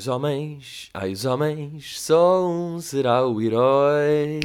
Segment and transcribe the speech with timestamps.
[0.00, 4.40] Os homens, ai os homens, só um será o herói.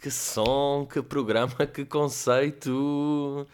[0.00, 3.48] Que som, que programa, que conceito.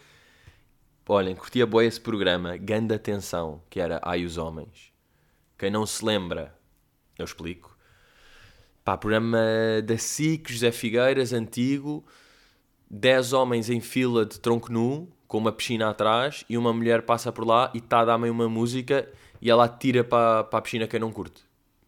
[1.08, 4.92] Olhem, curtia boa esse programa, grande atenção, que era Ai os homens.
[5.56, 6.54] Quem não se lembra,
[7.18, 7.74] eu explico.
[8.84, 9.40] Pá, programa
[9.86, 12.04] da SIC, José Figueiras, antigo.
[12.90, 17.32] 10 homens em fila de tronco nu, com uma piscina atrás, e uma mulher passa
[17.32, 20.86] por lá e está a dar-me uma música e ela atira para, para a piscina
[20.86, 21.42] que eu não curto.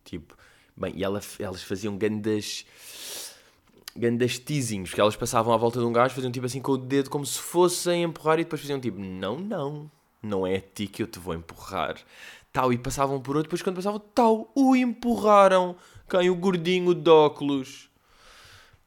[0.04, 0.36] Tipo,
[0.76, 2.66] bem, e ela, elas faziam grandes
[3.96, 6.78] grandes teasings, que elas passavam à volta de um gajo, faziam tipo assim com o
[6.78, 9.90] dedo como se fossem empurrar e depois faziam tipo, não, não,
[10.22, 11.96] não é a ti que eu te vou empurrar.
[12.52, 15.76] Tal, e passavam por outro, depois quando passavam, tal, o empurraram.
[16.08, 16.30] Quem?
[16.30, 17.90] O gordinho de óculos.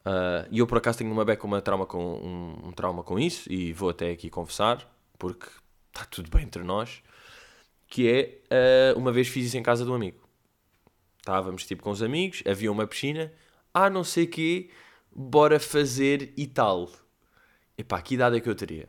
[0.03, 3.19] Uh, e eu por acaso tenho uma beca, uma trauma com, um, um trauma com
[3.19, 4.88] isso, e vou até aqui confessar,
[5.19, 5.45] porque
[5.94, 7.03] está tudo bem entre nós
[7.92, 10.25] que é, uh, uma vez fiz isso em casa de um amigo.
[11.20, 13.31] Estávamos tipo com os amigos, havia uma piscina,
[13.73, 14.70] ah, não sei quê,
[15.14, 16.89] bora fazer e tal.
[17.78, 18.88] Epá, que idade é que eu teria?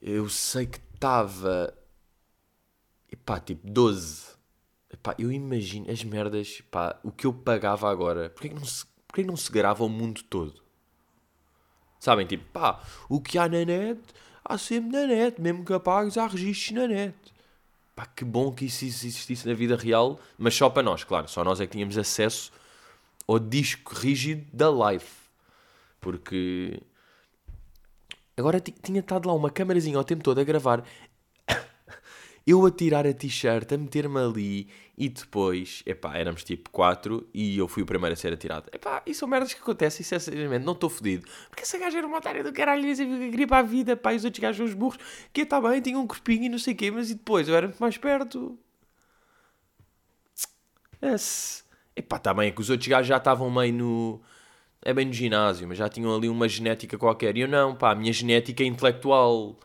[0.00, 1.76] Eu sei que estava,
[3.12, 4.34] epá, tipo 12.
[4.90, 6.62] Epá, eu imagino as merdas,
[7.02, 8.30] o que eu pagava agora.
[8.30, 10.64] Porquê que não se, porquê que não se grava o mundo todo?
[12.00, 14.00] Sabem, tipo, pá, o que há na net
[14.44, 17.14] há sempre na net, mesmo que apagues, há registros na net.
[17.96, 21.44] Pá, que bom que isso existisse na vida real, mas só para nós, claro, só
[21.44, 22.52] nós é que tínhamos acesso
[23.26, 25.04] ao disco rígido da live.
[26.00, 26.82] Porque
[28.36, 30.84] agora tinha estado lá uma câmerazinha o tempo todo a gravar
[32.46, 37.58] eu a tirar a t-shirt, a meter-me ali e depois, epá, éramos tipo 4 e
[37.58, 38.68] eu fui o primeiro a ser atirado.
[38.72, 41.26] Epá, isso são merdas que acontecem sinceramente não estou fodido.
[41.48, 44.24] Porque essa gaja era uma otária do caralho e para a vida, pá, e os
[44.24, 44.98] outros gajos os burros,
[45.32, 47.56] que está bem, tinha um corpinho e não sei o quê, mas e depois eu
[47.56, 48.58] era muito mais perto.
[51.00, 51.64] Esse.
[51.96, 54.20] Epá, está bem, é que os outros gajos já estavam meio no.
[54.82, 57.36] É bem no ginásio, mas já tinham ali uma genética qualquer.
[57.36, 59.56] E eu não, pá, a minha genética é intelectual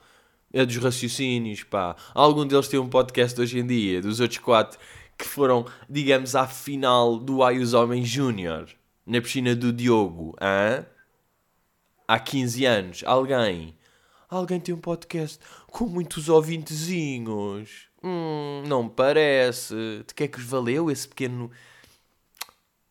[0.54, 1.96] é dos raciocínios, pá.
[2.14, 4.80] Algum deles tem um podcast hoje em dia, dos outros quatro,
[5.18, 8.68] que foram, digamos, à final do Ai os Homens Júnior,
[9.06, 10.86] na piscina do Diogo, hã?
[12.10, 13.04] há 15 anos.
[13.06, 13.78] Alguém,
[14.28, 17.88] alguém tem um podcast com muitos ouvintezinhos.
[18.04, 19.76] Hum, não me parece.
[20.08, 21.52] De que é que os valeu esse pequeno...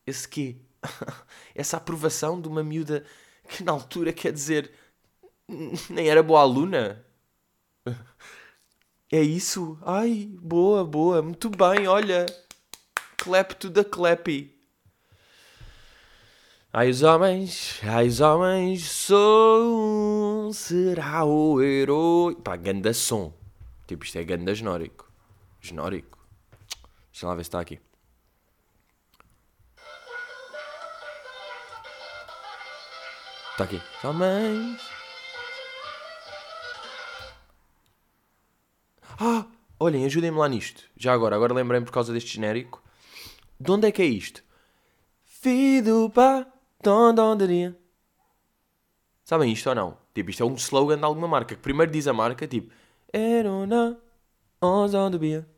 [0.07, 0.57] Esse quê?
[1.53, 3.05] Essa aprovação de uma miúda
[3.49, 4.71] que na altura, quer dizer,
[5.91, 7.05] nem era boa aluna?
[9.11, 9.79] É isso?
[9.87, 12.27] Ai, boa, boa, muito bem, olha.
[13.17, 14.55] Clap to the clappy.
[16.71, 22.37] Ai os homens, ai os homens, sou será o herói.
[22.37, 23.33] Pá, ganda som.
[23.87, 25.11] Tipo, isto é ganda genórico.
[25.59, 26.19] Genórico.
[27.11, 27.81] Deixa lá ver se está aqui.
[33.53, 33.83] Está aqui.
[34.05, 34.98] Homens.
[39.21, 39.47] Ah,
[39.81, 40.85] olhem, ajudem-me lá nisto.
[40.97, 42.81] Já agora, agora lembrei por causa deste genérico.
[43.59, 44.45] De onde é que é isto?
[45.25, 46.47] Fido pa,
[46.81, 47.77] tondondaria.
[49.25, 49.99] Sabem isto ou não?
[50.15, 51.55] Tipo, isto é um slogan de alguma marca.
[51.57, 52.73] Que primeiro diz a marca, tipo...
[53.13, 53.99] Erona,
[55.19, 55.49] bia.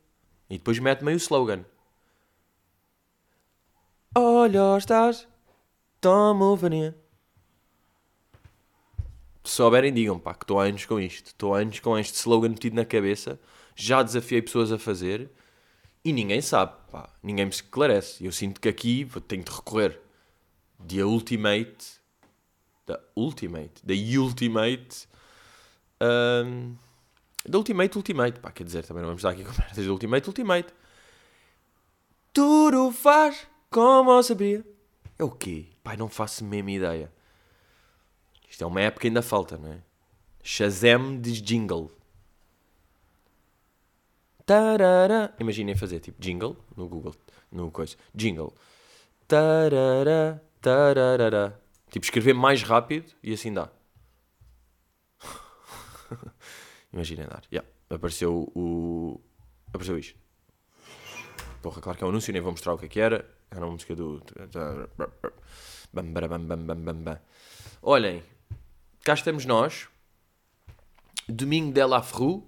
[0.48, 1.64] E depois mete meio o slogan.
[4.14, 5.28] Olha, estás...
[6.00, 6.96] Toma farinha.
[9.50, 11.26] Se souberem, digam, pá, que estou há anos com isto.
[11.26, 13.36] Estou há anos com este slogan metido na cabeça
[13.74, 15.28] já desafiei pessoas a fazer
[16.04, 18.24] e ninguém sabe, pá, ninguém me esclarece.
[18.24, 20.00] Eu sinto que aqui tenho de recorrer
[20.78, 22.00] de Ultimate,
[22.86, 25.08] da Ultimate, da Ultimate,
[26.00, 26.76] um,
[27.44, 30.28] da Ultimate Ultimate, pá, quer dizer, também não vamos dar aqui com merdas da Ultimate
[30.28, 30.74] Ultimate.
[32.32, 34.64] Tudo faz como eu sabia.
[35.18, 35.70] É o quê?
[35.82, 37.19] Pai, não faço a mesma ideia.
[38.50, 39.78] Isto é uma época que ainda falta, não é?
[40.42, 41.90] Shazam de jingle.
[44.44, 45.32] Tarara.
[45.38, 47.14] Imaginem fazer tipo jingle no Google,
[47.52, 47.96] no coisa.
[48.12, 48.52] Jingle.
[49.28, 51.62] Tarara, tarara.
[51.90, 53.70] Tipo escrever mais rápido e assim dá.
[56.92, 57.44] Imaginem dar.
[57.52, 57.68] Yeah.
[57.88, 59.20] Apareceu o.
[59.68, 60.18] Apareceu isto.
[61.62, 63.24] Porra, claro que é um anúncio, nem vou mostrar o que é que era.
[63.48, 64.20] Era uma música do.
[65.92, 67.20] Bam, bam, bam, bam, bam, bam.
[67.82, 68.22] Olhem,
[69.02, 69.88] cá estamos nós.
[71.26, 72.46] Domingo de La Fru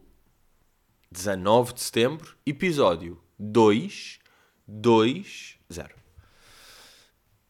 [1.10, 4.18] 19 de setembro, episódio 2,
[4.66, 5.94] 2, 0.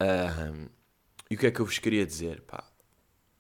[0.01, 0.69] Um,
[1.31, 2.43] e o que é que eu vos queria dizer?
[2.43, 2.65] Pá?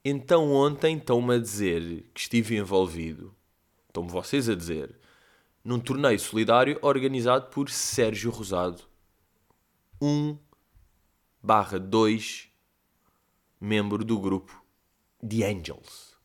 [0.04, 3.34] Então ontem estão-me a dizer que estive envolvido,
[3.86, 4.98] estão-me vocês a dizer
[5.64, 8.82] num torneio solidário organizado por Sérgio Rosado,
[10.00, 10.36] 1
[11.40, 12.48] barra 2
[13.60, 14.61] membro do grupo
[15.26, 16.16] The Angels.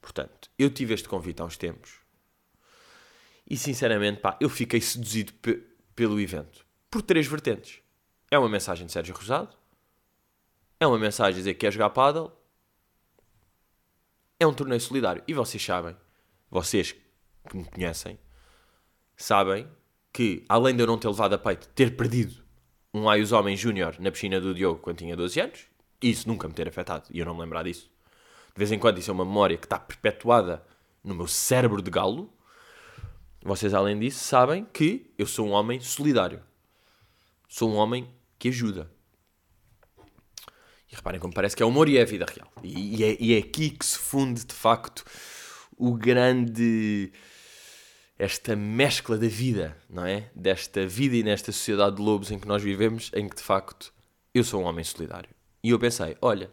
[0.00, 2.06] Portanto, eu tive este convite há uns tempos
[3.48, 5.32] e sinceramente, pá, eu fiquei seduzido
[5.94, 7.80] pelo evento por três vertentes.
[8.30, 9.56] É uma mensagem de Sérgio Rosado,
[10.80, 12.32] é uma mensagem a dizer que quer jogar paddle,
[14.38, 15.22] é um torneio solidário.
[15.26, 15.96] E vocês sabem,
[16.50, 16.92] vocês
[17.48, 18.18] que me conhecem,
[19.16, 19.68] sabem
[20.12, 22.44] que, além de eu não ter levado a peito, ter perdido
[22.92, 25.66] um Aios Homem Júnior na piscina do Diogo quando tinha 12 anos,
[26.02, 27.90] isso nunca me ter afetado e eu não me lembrar disso.
[28.56, 30.64] De vez em quando isso é uma memória que está perpetuada
[31.04, 32.32] no meu cérebro de galo.
[33.42, 36.42] Vocês, além disso, sabem que eu sou um homem solidário.
[37.46, 38.08] Sou um homem
[38.38, 38.90] que ajuda.
[40.90, 42.50] E reparem como parece que é humor e é a vida real.
[42.62, 45.04] E, e, é, e é aqui que se funde, de facto,
[45.76, 47.12] o grande
[48.18, 50.30] esta mescla da vida, não é?
[50.34, 53.92] Desta vida e nesta sociedade de lobos em que nós vivemos, em que de facto
[54.32, 55.28] eu sou um homem solidário.
[55.62, 56.50] E eu pensei, olha,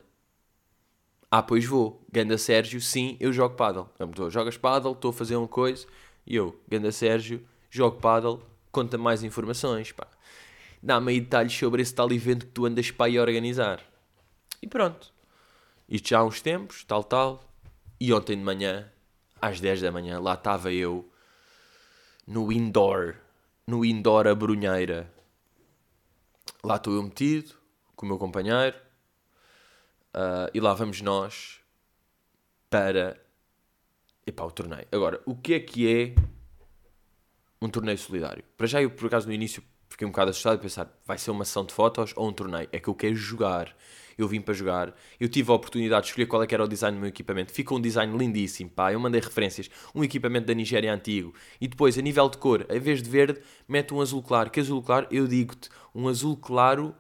[1.36, 3.90] ah, pois vou, Ganda Sérgio, sim, eu jogo paddle.
[4.00, 5.88] Então, jogas paddle, estou a fazer uma coisa,
[6.28, 8.40] e eu, Ganda Sérgio, jogo paddle,
[8.72, 10.06] conta mais informações, pá.
[10.80, 13.82] Dá-me aí detalhes sobre esse tal evento que tu andas para aí organizar.
[14.62, 15.12] E pronto.
[15.90, 17.44] Isto já há uns tempos, tal, tal.
[18.00, 18.88] E ontem de manhã,
[19.42, 21.10] às 10 da manhã, lá estava eu
[22.28, 23.16] no indoor,
[23.66, 25.12] no indoor a Brunheira.
[26.64, 27.56] Lá estou eu metido,
[27.96, 28.76] com o meu companheiro,
[30.16, 31.60] uh, e lá vamos nós
[32.70, 33.20] para
[34.26, 34.88] epá, o torneio.
[34.92, 36.16] Agora, o que é que é
[37.62, 38.44] um torneio solidário?
[38.58, 41.32] Para já, eu por acaso no início fiquei um bocado assustado a pensar, vai ser
[41.32, 42.68] uma sessão de fotos ou um torneio?
[42.72, 43.76] É que eu quero jogar.
[44.16, 46.96] Eu vim para jogar, eu tive a oportunidade de escolher qual é era o design
[46.96, 50.94] do meu equipamento, ficou um design lindíssimo, pá, eu mandei referências, um equipamento da Nigéria
[50.94, 54.52] antigo, e depois, a nível de cor, em vez de verde, mete um azul claro,
[54.52, 56.96] que azul claro, eu digo-te, um azul claro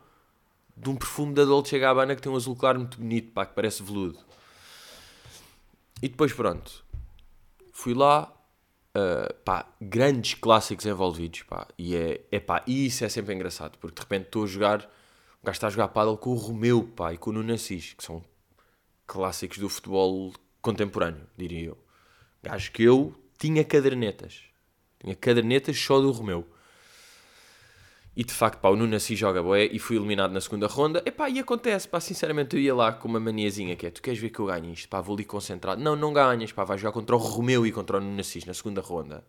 [0.76, 3.54] de um perfume da Dolce Gabbana que tem um azul claro muito bonito, pá, que
[3.54, 4.20] parece veludo.
[6.02, 6.84] E depois, pronto,
[7.72, 8.34] fui lá,
[8.96, 13.96] uh, pá, grandes clássicos envolvidos, pá, e é, é pá, isso é sempre engraçado, porque
[13.96, 14.90] de repente estou a jogar
[15.44, 17.94] o gajo está a jogar paddle com o Romeu, pá, e com o Nuno Assis,
[17.94, 18.24] que são
[19.06, 20.32] clássicos do futebol
[20.62, 21.78] contemporâneo, diria eu.
[22.42, 24.44] Gajo que eu tinha cadernetas.
[25.02, 26.48] Tinha cadernetas só do Romeu.
[28.16, 31.02] E de facto, pá, o Nuno Assis joga boé e fui eliminado na segunda ronda.
[31.04, 34.20] Epá, e acontece, pá, sinceramente eu ia lá com uma maniazinha que é, tu queres
[34.20, 34.88] ver que eu ganho isto?
[34.88, 35.82] Pá, vou ali concentrado.
[35.82, 38.54] Não, não ganhas, pá, vais jogar contra o Romeu e contra o Nuno Assis na
[38.54, 39.26] segunda ronda.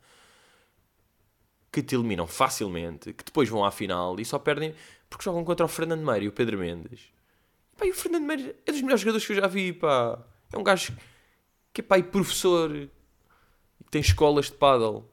[1.73, 4.75] Que te eliminam facilmente, que depois vão à final e só perdem
[5.09, 7.11] porque jogam contra o Fernando Meira e o Pedro Mendes.
[7.79, 10.23] Pá, e o Fernando Meira é dos melhores jogadores que eu já vi, pá.
[10.53, 10.95] É um gajo
[11.73, 12.91] que é pá, e professor e
[13.91, 15.11] tem escolas de paddle.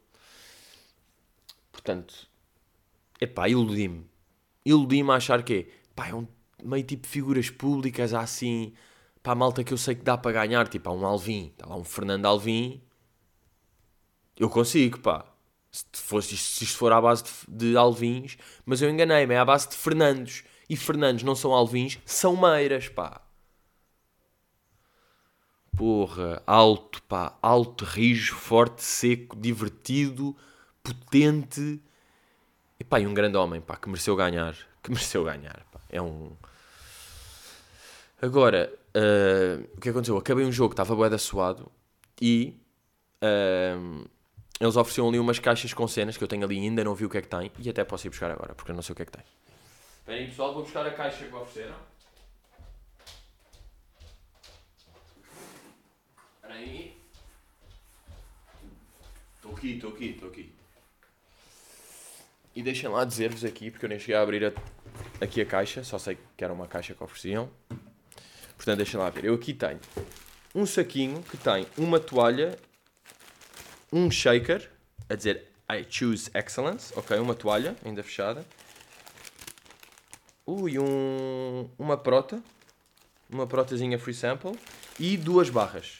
[1.71, 2.27] Portanto,
[3.21, 4.05] é pá, iludi-me.
[4.65, 6.27] Iludi-me a achar que é, pá, é um
[6.63, 8.73] meio tipo figuras públicas, assim,
[9.23, 11.77] pá, malta que eu sei que dá para ganhar, tipo, há um Alvim, está lá
[11.77, 12.81] um Fernando Alvim,
[14.37, 15.31] eu consigo, pá
[15.71, 19.45] se, fosse, se isto for à base de, de alvins, mas eu enganei-me, é à
[19.45, 20.43] base de Fernandos.
[20.69, 23.21] E Fernandos não são alvins, são meiras, pá.
[25.75, 30.35] Porra, alto, pá, alto, rijo, forte, seco, divertido,
[30.83, 31.81] potente.
[32.81, 34.57] E pá, e um grande homem, pá, que mereceu ganhar.
[34.81, 35.79] Que mereceu ganhar, pá.
[35.87, 36.35] É um...
[38.19, 40.17] Agora, uh, o que aconteceu?
[40.17, 41.71] Acabei um jogo, estava boeda suado
[42.19, 42.59] e...
[43.23, 44.09] Uh,
[44.59, 47.09] eles ofereciam ali umas caixas com cenas que eu tenho ali ainda, não vi o
[47.09, 47.51] que é que tem.
[47.59, 49.23] E até posso ir buscar agora, porque eu não sei o que é que tem.
[49.99, 51.75] Espera aí, pessoal, vou buscar a caixa que ofereceram.
[56.35, 56.97] Espera aí.
[59.35, 60.60] Estou aqui, estou aqui, estou aqui.
[62.55, 64.53] E deixem lá dizer-vos aqui, porque eu nem cheguei a abrir a,
[65.23, 67.49] aqui a caixa, só sei que era uma caixa que ofereciam.
[68.57, 69.25] Portanto, deixem lá ver.
[69.25, 69.79] Eu aqui tenho
[70.53, 72.57] um saquinho que tem uma toalha
[73.91, 74.69] um shaker
[75.09, 78.45] a dizer I choose excellence, ok, uma toalha ainda fechada.
[80.45, 82.43] Ui, um, uma prota,
[83.29, 84.57] uma protazinha free sample
[84.99, 85.99] e duas barras.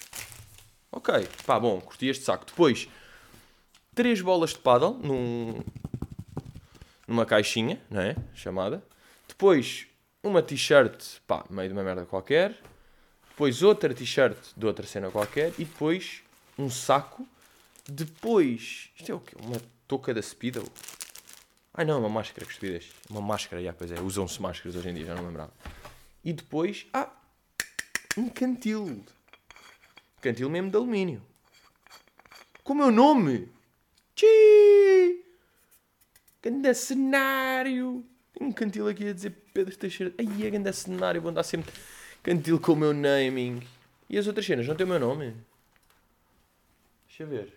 [0.92, 2.46] Ok, pá, bom, curti este saco.
[2.46, 2.90] Depois,
[3.96, 5.64] três bolas de paddle num,
[7.12, 8.16] numa caixinha, não é?
[8.34, 8.84] Chamada.
[9.28, 9.88] Depois,
[10.24, 12.58] uma t-shirt, pá, meio de uma merda qualquer.
[13.30, 15.54] Depois, outra t-shirt de outra cena qualquer.
[15.60, 16.24] E depois,
[16.58, 17.28] um saco
[17.88, 19.36] depois, isto é o quê?
[19.44, 20.64] Uma touca da Speedo?
[21.74, 22.92] Ai não, é uma máscara, que estupidez.
[23.10, 24.00] Uma máscara, já, pois é.
[24.00, 25.52] Usam-se máscaras hoje em dia, já não lembrava.
[26.24, 27.10] E depois, ah,
[28.18, 29.04] um cantil.
[30.22, 31.22] Cantil mesmo de alumínio.
[32.64, 33.50] Com o meu nome.
[34.16, 35.01] Tchi!
[36.44, 38.04] Ganda cenário!
[38.34, 40.12] Tenho um cantil aqui a dizer Pedro Teixeira.
[40.18, 41.72] Ai, é ganda cenário, vou andar sempre
[42.24, 43.62] cantil com o meu naming.
[44.10, 45.36] E as outras cenas não têm o meu nome?
[47.08, 47.54] Deixa eu ver.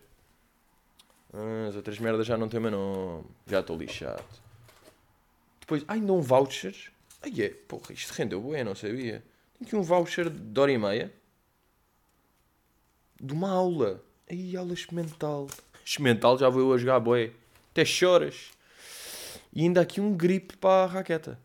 [1.33, 3.25] Ah, as outras merdas já não têm o meu nome.
[3.47, 4.23] Já estou lixado.
[5.61, 6.75] Depois, ai, ainda um voucher.
[7.23, 9.25] Ai, é, porra, isto rendeu bem, não sabia.
[9.59, 11.11] Tenho aqui um voucher de hora e meia.
[13.19, 14.05] De uma aula.
[14.31, 15.49] Ai, aula experimental.
[15.83, 17.31] Experimental já vou eu a jogar, boé.
[17.71, 18.53] Até choras.
[19.55, 21.39] E ainda aqui um grip para a raqueta.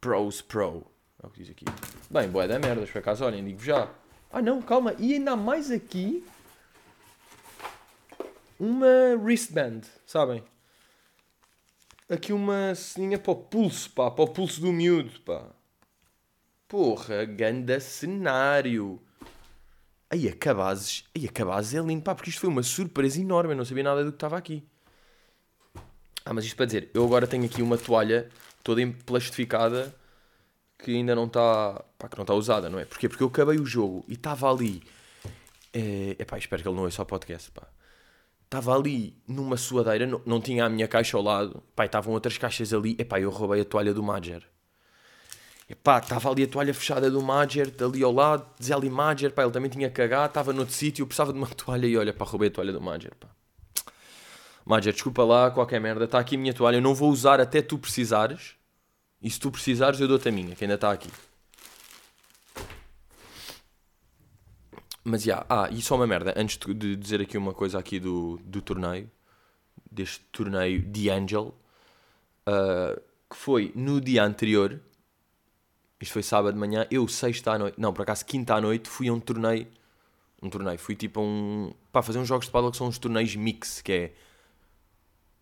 [0.00, 0.84] Pros Pro.
[1.22, 1.64] É o que diz aqui.
[2.10, 3.88] Bem, boé da merdas, por acaso, olhem, digo já.
[4.28, 4.92] Ah não, calma.
[4.98, 6.24] E ainda mais aqui
[8.58, 10.42] uma wristband, sabem?
[12.10, 14.10] Aqui uma ceninha para o pulso, pá.
[14.10, 15.46] Para o pulso do miúdo, pá.
[16.66, 19.00] Porra, ganda cenário.
[20.10, 23.52] Aí a cabazes, aí a cabazes é lindo, pá, porque isto foi uma surpresa enorme.
[23.52, 24.66] Eu não sabia nada do que estava aqui.
[26.28, 28.28] Ah, mas isto para dizer, eu agora tenho aqui uma toalha
[28.62, 29.94] toda plastificada
[30.78, 32.84] que ainda não está, que não está usada, não é?
[32.84, 33.08] Porquê?
[33.08, 34.82] Porque eu acabei o jogo e estava ali.
[35.72, 37.66] É, epá, espero que ele não ouça o podcast, pá.
[38.44, 42.36] Estava ali numa suadeira, não, não tinha a minha caixa ao lado, pá, estavam outras
[42.36, 44.42] caixas ali, epá, eu roubei a toalha do Major.
[45.66, 49.44] Epá, estava ali a toalha fechada do Major, ali ao lado, dizia ali Major, pá,
[49.44, 52.26] ele também tinha cagado, estava noutro sítio, eu precisava de uma toalha e olha, pá,
[52.26, 53.37] roubei a toalha do Major, pá.
[54.68, 57.62] Major, desculpa lá, qualquer merda, está aqui a minha toalha, eu não vou usar até
[57.62, 58.54] tu precisares,
[59.22, 61.08] e se tu precisares, eu dou-te a minha, que ainda está aqui.
[65.02, 67.98] Mas, já, yeah, ah, e só uma merda, antes de dizer aqui uma coisa aqui
[67.98, 69.10] do, do torneio,
[69.90, 71.54] deste torneio The Angel,
[72.46, 74.78] uh, que foi no dia anterior,
[75.98, 78.86] isto foi sábado de manhã, eu sexta à noite, não, por acaso quinta à noite,
[78.86, 79.66] fui a um torneio,
[80.42, 82.98] um torneio, fui tipo a um, pá, fazer uns jogos de paddle que são uns
[82.98, 84.12] torneios mix, que é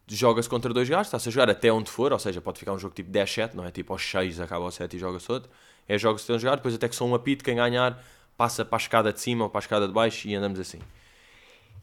[0.08, 2.78] joga-se contra dois gajos, está-se a jogar até onde for, ou seja, pode ficar um
[2.78, 3.70] jogo tipo 10-7, não é?
[3.70, 5.50] Tipo aos 6 acaba aos 7 e joga-se outro.
[5.88, 8.02] É jogos que estão a jogar, depois até que são um apito, quem ganhar
[8.36, 10.78] passa para a escada de cima ou para a escada de baixo e andamos assim.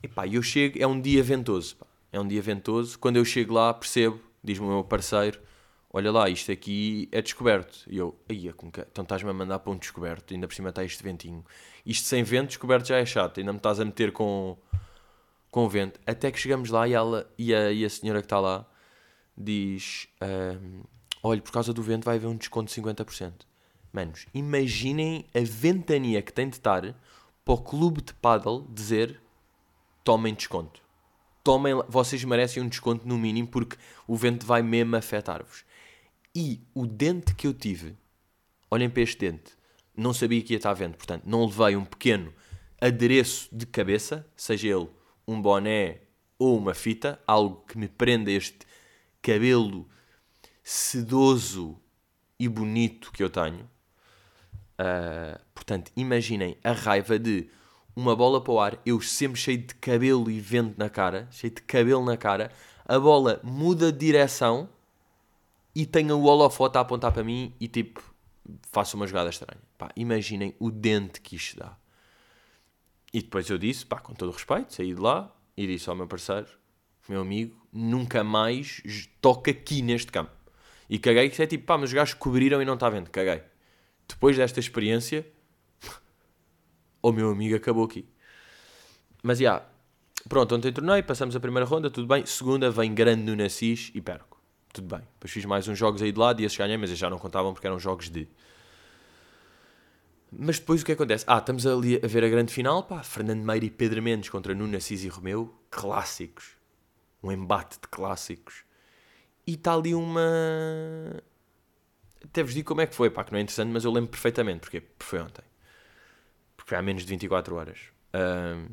[0.01, 1.85] E pá, eu chego, é um dia ventoso, pá.
[2.11, 2.97] é um dia ventoso.
[2.99, 5.39] Quando eu chego lá, percebo, diz-me o meu parceiro,
[5.91, 7.79] olha lá, isto aqui é descoberto.
[7.87, 11.03] E eu, aí, então estás-me a mandar para um descoberto, ainda por cima está este
[11.03, 11.43] ventinho.
[11.85, 14.57] Isto sem vento, descoberto já é chato, ainda me estás a meter com
[15.53, 18.25] com o vento, até que chegamos lá e, ela, e, a, e a senhora que
[18.25, 18.67] está lá
[19.37, 20.81] diz: um,
[21.21, 23.33] Olha, por causa do vento vai haver um desconto de 50%.
[23.93, 26.81] Manos, imaginem a ventania que tem de estar
[27.45, 29.21] para o clube de paddle dizer:
[30.03, 30.81] Tomem desconto.
[31.43, 35.63] Tomem, vocês merecem um desconto no mínimo porque o vento vai mesmo afetar-vos.
[36.35, 37.95] E o dente que eu tive,
[38.71, 39.51] olhem para este dente,
[39.95, 42.33] não sabia que ia estar vento, portanto, não levei um pequeno
[42.81, 44.89] adereço de cabeça, seja ele
[45.27, 46.01] um boné
[46.37, 48.65] ou uma fita, algo que me prenda este
[49.21, 49.87] cabelo
[50.63, 51.79] sedoso
[52.39, 53.69] e bonito que eu tenho.
[54.73, 57.49] Uh, portanto, imaginem a raiva de
[57.95, 61.53] uma bola para o ar, eu sempre cheio de cabelo e vento na cara, cheio
[61.53, 62.51] de cabelo na cara,
[62.85, 64.67] a bola muda de direção
[65.75, 68.01] e tenho o holofote a apontar para mim e tipo,
[68.71, 69.61] faço uma jogada estranha.
[69.77, 71.77] Pá, imaginem o dente que isto dá.
[73.13, 75.95] E depois eu disse, pá, com todo o respeito, saí de lá e disse ao
[75.95, 76.47] meu parceiro,
[77.07, 78.81] meu amigo, nunca mais
[79.21, 80.31] toca aqui neste campo.
[80.89, 83.43] E caguei, que é tipo, pá, mas os gajos cobriram e não está vendo, caguei.
[84.07, 85.25] Depois desta experiência,
[87.01, 88.05] o meu amigo acabou aqui.
[89.21, 89.65] Mas, já, yeah,
[90.27, 92.25] pronto, ontem tornei, passamos a primeira ronda, tudo bem.
[92.25, 94.41] Segunda, vem grande no Nassis e perco.
[94.73, 95.03] Tudo bem.
[95.13, 97.53] Depois fiz mais uns jogos aí de lado e esses ganhei, mas já não contavam
[97.53, 98.27] porque eram jogos de...
[100.37, 101.23] Mas depois o que acontece?
[101.27, 104.55] Ah, estamos ali a ver a grande final, pá, Fernando Meire e Pedro Mendes contra
[104.55, 106.57] Nuno Assis e Romeu, clássicos.
[107.21, 108.63] Um embate de clássicos.
[109.45, 110.21] E está ali uma...
[112.23, 114.09] Até vos digo como é que foi, pá, que não é interessante, mas eu lembro
[114.09, 115.43] perfeitamente, porque, foi ontem.
[116.55, 117.79] Porque há menos de 24 horas.
[118.13, 118.69] Um,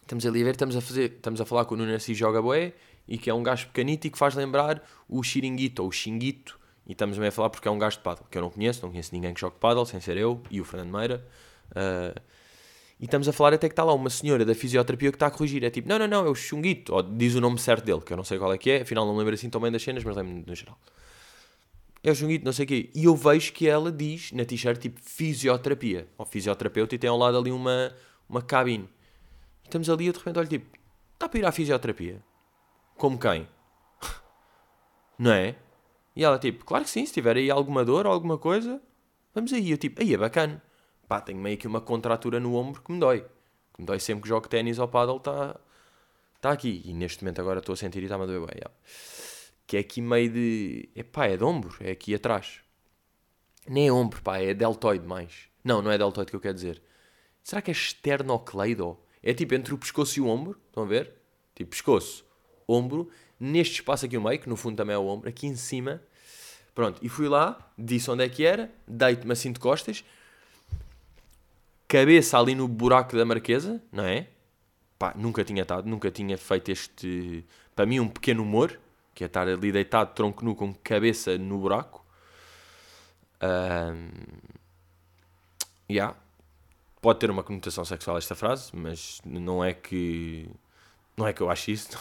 [0.00, 2.40] estamos ali a ver, estamos a, fazer, estamos a falar com o Nuno Assis Joga
[2.40, 2.74] Boé,
[3.06, 6.57] e que é um gajo pequenito e que faz lembrar o Xiringuito, ou o Xinguito,
[6.88, 8.80] e estamos também a falar porque é um gajo de paddle, que eu não conheço,
[8.82, 11.22] não conheço ninguém que jogue paddle, sem ser eu e o Fernando Meira.
[11.70, 12.18] Uh,
[12.98, 15.30] e estamos a falar até que está lá uma senhora da fisioterapia que está a
[15.30, 15.62] corrigir.
[15.62, 16.94] É tipo, não, não, não, é o Xunguito.
[16.94, 19.04] Ou diz o nome certo dele, que eu não sei qual é que é, afinal
[19.04, 20.78] não me lembro assim tão bem das cenas, mas lembro no geral.
[22.02, 22.90] É o Xunguito, não sei o quê.
[22.94, 27.18] E eu vejo que ela diz na t-shirt tipo fisioterapia, ou fisioterapeuta, e tem ao
[27.18, 27.94] lado ali uma,
[28.26, 28.88] uma cabine.
[29.62, 30.78] E estamos ali e de repente olho tipo,
[31.12, 32.22] está para ir à fisioterapia?
[32.96, 33.46] Como quem?
[35.18, 35.54] não é?
[36.18, 38.82] E ela, tipo, claro que sim, se tiver aí alguma dor ou alguma coisa,
[39.32, 39.70] vamos aí.
[39.70, 40.60] Eu, tipo, aí é bacana.
[41.06, 43.20] Pá, tenho meio que uma contratura no ombro que me dói.
[43.72, 45.60] Que me dói sempre que jogo ténis ou paddle, está
[46.34, 46.82] Está aqui.
[46.84, 48.50] E neste momento agora estou a sentir e está-me a doer bem.
[48.56, 48.74] Yeah.
[49.64, 50.88] Que é aqui meio de.
[50.96, 51.76] Epá, é de ombro.
[51.78, 52.62] É aqui atrás.
[53.68, 54.38] Nem é ombro, pá.
[54.38, 55.48] É deltoide mais.
[55.62, 56.82] Não, não é deltoide que eu quero dizer.
[57.44, 58.98] Será que é esternocleido?
[59.22, 60.60] É tipo entre o pescoço e o ombro.
[60.66, 61.12] Estão a ver?
[61.54, 62.24] Tipo pescoço,
[62.66, 63.08] ombro.
[63.40, 65.28] Neste espaço aqui no meio, que no fundo também é o ombro.
[65.28, 66.02] Aqui em cima.
[66.74, 66.98] Pronto.
[67.02, 67.58] E fui lá.
[67.76, 68.70] Disse onde é que era.
[68.86, 70.04] Deito-me assim de costas.
[71.86, 73.82] Cabeça ali no buraco da marquesa.
[73.92, 74.28] Não é?
[74.98, 75.88] Pá, nunca tinha estado.
[75.88, 77.44] Nunca tinha feito este...
[77.74, 78.78] Para mim um pequeno humor.
[79.14, 82.04] Que é estar ali deitado, tronco nu, com cabeça no buraco.
[83.42, 84.10] Um...
[85.90, 86.14] Yeah.
[87.00, 90.48] Pode ter uma conotação sexual esta frase, mas não é que.
[91.16, 91.98] Não é que eu acho isso.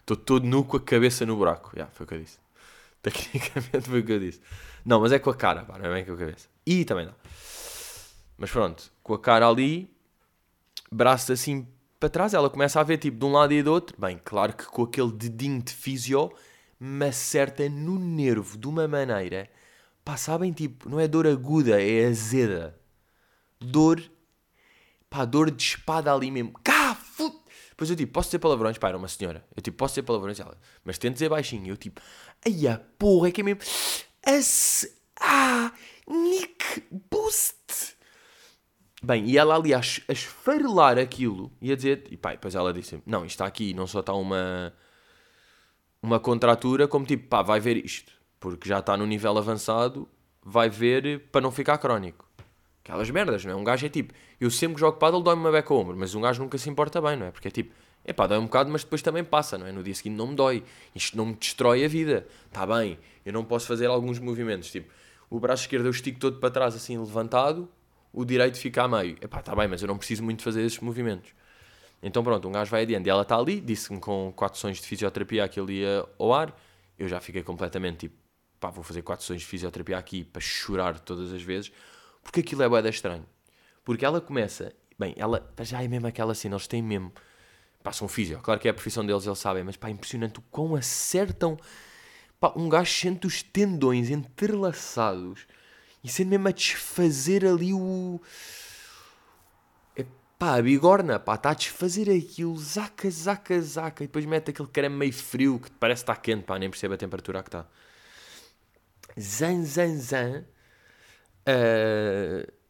[0.00, 1.70] Estou todo nu com a cabeça no buraco.
[1.74, 2.38] Yeah, foi o que eu disse.
[3.02, 4.40] Tecnicamente foi o que eu disse.
[4.84, 6.48] Não, mas é com a cara, pá, não é bem com a cabeça.
[6.66, 7.14] E também não.
[8.36, 9.90] Mas pronto, com a cara ali,
[10.90, 11.66] braços assim
[12.00, 13.94] para trás, ela começa a ver tipo de um lado e do outro.
[14.00, 16.32] Bem, claro que com aquele dedinho de fisio
[16.80, 19.50] me acerta no nervo de uma maneira.
[20.02, 22.74] Pá, sabem, tipo, não é dor aguda, é azeda.
[23.60, 24.02] Dor,
[25.10, 26.52] pá, dor de espada ali mesmo.
[26.64, 26.96] Cá.
[27.80, 28.76] Depois eu tipo, posso dizer palavrões?
[28.76, 29.42] Pá, era uma senhora.
[29.56, 30.38] Eu tipo, posso dizer palavrões?
[30.38, 31.66] Ela, mas tento dizer baixinho.
[31.66, 31.98] Eu tipo,
[32.44, 33.62] ai a porra, é que é mesmo.
[34.22, 34.86] As...
[35.18, 35.72] Ah,
[36.06, 37.96] Nick Boost.
[39.02, 42.70] Bem, e ela ali a, a esfarelar aquilo e a dizer, e pá, depois ela
[42.70, 44.74] disse: Não, isto está aqui, não só está uma.
[46.02, 48.12] Uma contratura, como tipo, pá, vai ver isto.
[48.38, 50.06] Porque já está no nível avançado,
[50.42, 52.29] vai ver para não ficar crónico.
[52.84, 53.54] Aquelas merdas, não é?
[53.54, 56.14] Um gajo é tipo, eu sempre que jogo paddle dói-me uma beca ao ombro, mas
[56.14, 57.30] um gajo nunca se importa bem, não é?
[57.30, 59.72] Porque é tipo, é pá, dói um bocado, mas depois também passa, não é?
[59.72, 60.64] No dia seguinte não me dói.
[60.94, 62.26] Isto não me destrói a vida.
[62.46, 64.90] Está bem, eu não posso fazer alguns movimentos, tipo,
[65.28, 67.68] o braço esquerdo eu estico todo para trás assim levantado,
[68.12, 69.16] o direito fica a meio.
[69.20, 71.30] É pá, está bem, mas eu não preciso muito fazer esses movimentos.
[72.02, 73.06] Então pronto, um gajo vai adiante.
[73.06, 76.58] E ela está ali, disse-me com 4 sessões de fisioterapia que ele ia ao ar.
[76.98, 78.16] Eu já fiquei completamente tipo,
[78.58, 81.70] pá, vou fazer 4 sessões de fisioterapia aqui para chorar todas as vezes.
[82.30, 83.26] Porque aquilo é boeda estranho.
[83.84, 87.12] Porque ela começa, bem, ela já é mesmo aquela cena, eles têm mesmo,
[87.82, 90.38] pá, são físio, claro que é a profissão deles, eles sabem, mas pá, é impressionante
[90.38, 91.58] o quão acertam,
[92.38, 95.44] pá, um gajo sente os tendões entrelaçados
[96.04, 98.20] e sendo mesmo a desfazer ali o.
[100.38, 104.68] Pá, a bigorna, pá, está a desfazer aquilo, zaca, zaca, zaca, e depois mete aquele
[104.68, 107.66] creme meio frio que parece que está quente, pá, nem percebe a temperatura que está.
[109.18, 110.44] Zan, zan, zan.
[111.46, 112.60] Uh...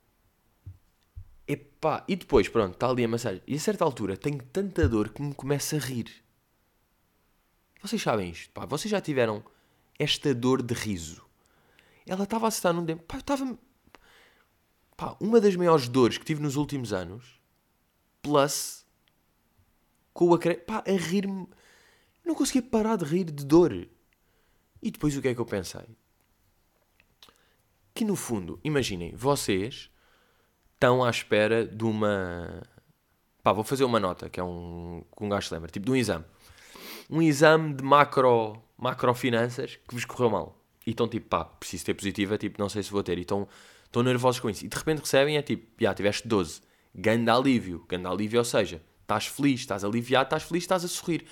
[1.47, 3.43] Epá, e depois, pronto, está ali a massagem.
[3.45, 6.09] E a certa altura tenho tanta dor que me começa a rir.
[7.83, 8.67] Vocês sabem isto, pá.
[8.67, 9.43] Vocês já tiveram
[9.99, 11.25] esta dor de riso.
[12.07, 13.03] Ela estava a estar num tempo.
[13.03, 13.59] Pá, eu estava.
[14.97, 17.41] Pá, uma das maiores dores que tive nos últimos anos.
[18.23, 18.87] Plus.
[20.13, 20.39] Com a.
[20.39, 21.49] Pá, a rir-me.
[22.25, 23.73] Não conseguia parar de rir de dor.
[24.83, 25.85] E depois o que é que eu pensei?
[28.01, 29.91] Que no fundo, imaginem, vocês
[30.73, 32.63] estão à espera de uma.
[33.43, 35.05] Pá, vou fazer uma nota, que é um.
[35.15, 36.25] que um gajo se lembra, tipo de um exame.
[37.11, 40.65] Um exame de macro, macrofinanças que vos correu mal.
[40.87, 43.19] E estão tipo, pá, preciso ter positiva, tipo, não sei se vou ter.
[43.19, 43.47] E estão,
[43.85, 44.65] estão nervosos com isso.
[44.65, 46.63] E de repente recebem, é tipo, já tiveste 12.
[46.95, 47.85] Ganda alívio.
[47.87, 51.27] Ganda alívio, ou seja, estás feliz, estás aliviado, estás feliz, estás a sorrir.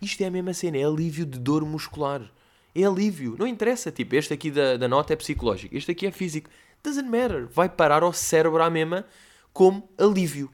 [0.00, 2.30] Isto é a mesma cena, é alívio de dor muscular.
[2.74, 3.36] É alívio.
[3.38, 3.90] Não interessa.
[3.90, 5.76] Tipo, este aqui da, da nota é psicológico.
[5.76, 6.50] Este aqui é físico.
[6.82, 7.46] Doesn't matter.
[7.48, 9.04] Vai parar ao cérebro à mesma
[9.52, 10.50] como alívio.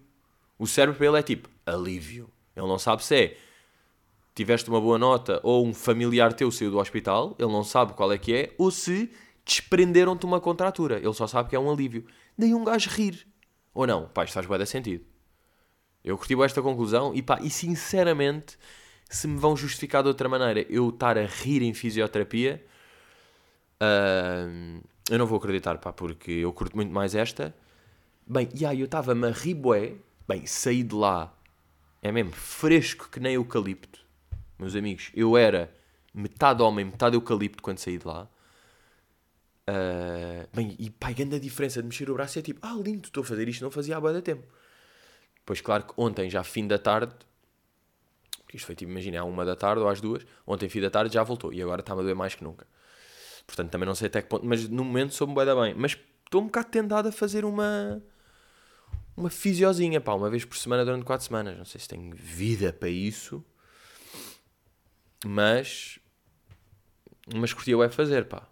[0.58, 2.30] O cérebro para ele é tipo alívio.
[2.56, 3.36] Ele não sabe se é
[4.34, 7.36] tiveste uma boa nota ou um familiar teu saiu do hospital.
[7.38, 8.54] Ele não sabe qual é que é.
[8.58, 9.10] Ou se
[9.44, 10.98] desprenderam-te uma contratura.
[10.98, 12.04] Ele só sabe que é um alívio.
[12.36, 13.26] Daí um gajo rir.
[13.72, 14.08] Ou não?
[14.08, 15.04] Pá, isto faz bem sentido.
[16.04, 18.58] Eu curti esta conclusão e pá, e sinceramente
[19.08, 22.64] se me vão justificar de outra maneira eu estar a rir em fisioterapia,
[23.82, 27.54] uh, eu não vou acreditar, pá, porque eu curto muito mais esta.
[28.26, 29.94] Bem, e aí eu estava-me a rir bué,
[30.28, 31.34] bem, saí de lá,
[32.02, 34.00] é mesmo fresco que nem eucalipto,
[34.58, 35.72] meus amigos, eu era
[36.12, 38.28] metade homem, metade eucalipto quando saí de lá.
[39.68, 43.06] Uh, bem, e pá, grande a diferença de mexer o braço é tipo, ah, lindo,
[43.06, 44.46] estou a fazer isto, não fazia há bastante tempo.
[45.44, 47.14] Pois claro que ontem, já fim da tarde,
[48.48, 50.24] porque isto foi tipo, imagina, à uma da tarde ou às duas.
[50.46, 51.52] Ontem, fim da tarde, já voltou.
[51.52, 52.66] E agora está-me a doer mais que nunca.
[53.46, 54.46] Portanto, também não sei até que ponto.
[54.46, 55.74] Mas no momento sou-me bem bem.
[55.74, 58.02] Mas estou um bocado tentado a fazer uma.
[59.14, 61.58] Uma fisiozinha, pá, uma vez por semana durante quatro semanas.
[61.58, 63.44] Não sei se tenho vida para isso.
[65.26, 65.98] Mas.
[67.34, 68.48] Mas curti o é fazer, pá.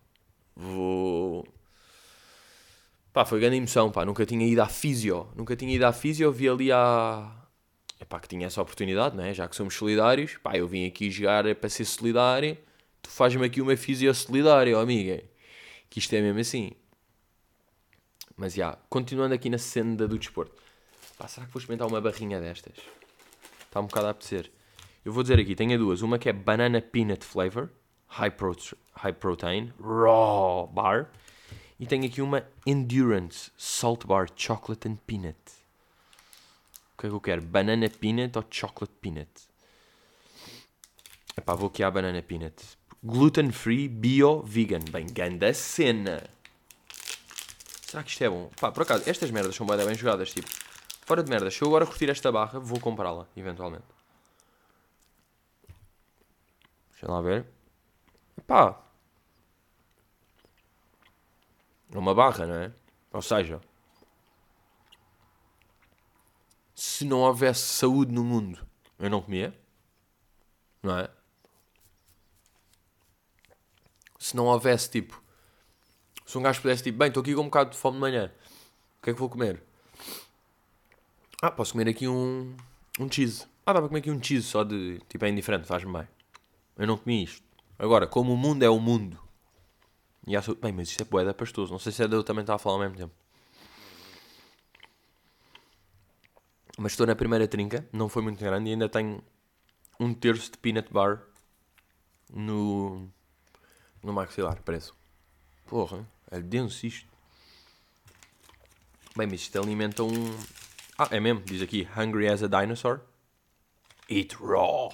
[0.54, 1.48] Vou.
[3.14, 4.04] Pá, foi grande emoção, pá.
[4.04, 5.30] Nunca tinha ido à fisio.
[5.34, 6.30] Nunca tinha ido à fisio.
[6.30, 7.45] Vi ali há
[8.00, 9.32] epá, que tinha essa oportunidade, não é?
[9.32, 12.56] Já que somos solidários, pá, eu vim aqui jogar para ser solidário,
[13.02, 15.22] tu fazes-me aqui uma fisio solidária, oh, amiga.
[15.88, 16.72] Que isto é mesmo assim.
[18.36, 20.62] Mas, já, continuando aqui na senda do desporto.
[21.16, 22.74] Pá, será que vou experimentar uma barrinha destas?
[23.66, 24.50] Está um bocado a apetecer.
[25.04, 26.02] Eu vou dizer aqui, tenho duas.
[26.02, 27.70] Uma que é Banana Peanut Flavor,
[28.08, 28.32] High,
[28.94, 31.10] high Protein, Raw Bar.
[31.78, 35.36] E tenho aqui uma Endurance Salt Bar Chocolate and Peanut.
[36.96, 37.42] O que é que eu quero?
[37.42, 39.30] Banana Peanut ou Chocolate Peanut?
[41.36, 42.56] Epá, vou aqui à Banana Peanut.
[43.04, 44.80] Gluten Free, Bio, Vegan.
[44.90, 46.24] Bem, ganda cena.
[47.82, 48.50] Será que isto é bom?
[48.58, 50.48] Pá, por acaso, estas merdas são bem, bem jogadas, tipo.
[51.02, 53.84] Fora de merdas, se eu agora curtir esta barra, vou comprá-la, eventualmente.
[56.92, 57.44] Deixa lá ver.
[58.46, 58.80] Pá.
[61.92, 62.72] É uma barra, não é?
[63.12, 63.60] Ou seja,
[66.86, 68.64] se não houvesse saúde no mundo,
[68.98, 69.52] eu não comia.
[70.82, 71.10] Não é?
[74.18, 75.20] Se não houvesse, tipo,
[76.24, 78.32] se um gajo pudesse, tipo, bem, estou aqui com um bocado de fome de manhã,
[79.00, 79.62] o que é que vou comer?
[81.42, 82.56] Ah, posso comer aqui um,
[83.00, 83.44] um cheese.
[83.66, 86.08] Ah, dá para comer aqui um cheese só de, tipo, é indiferente, faz-me bem.
[86.78, 87.42] Eu não comi isto.
[87.78, 89.18] Agora, como o mundo é o mundo.
[90.26, 91.72] E acho, bem, mas isto é boeda pastoso.
[91.72, 93.25] Não sei se é de eu também estava a falar ao mesmo tempo.
[96.76, 99.22] Mas estou na primeira trinca, não foi muito grande e ainda tenho
[99.98, 101.22] um terço de peanut bar
[102.32, 103.08] no,
[104.02, 104.92] no maxilar, parece.
[105.66, 107.08] Porra, é denso isto.
[109.16, 110.36] Bem, mas isto alimenta um.
[110.98, 113.00] Ah, é mesmo, diz aqui: Hungry as a dinosaur.
[114.10, 114.92] Eat raw.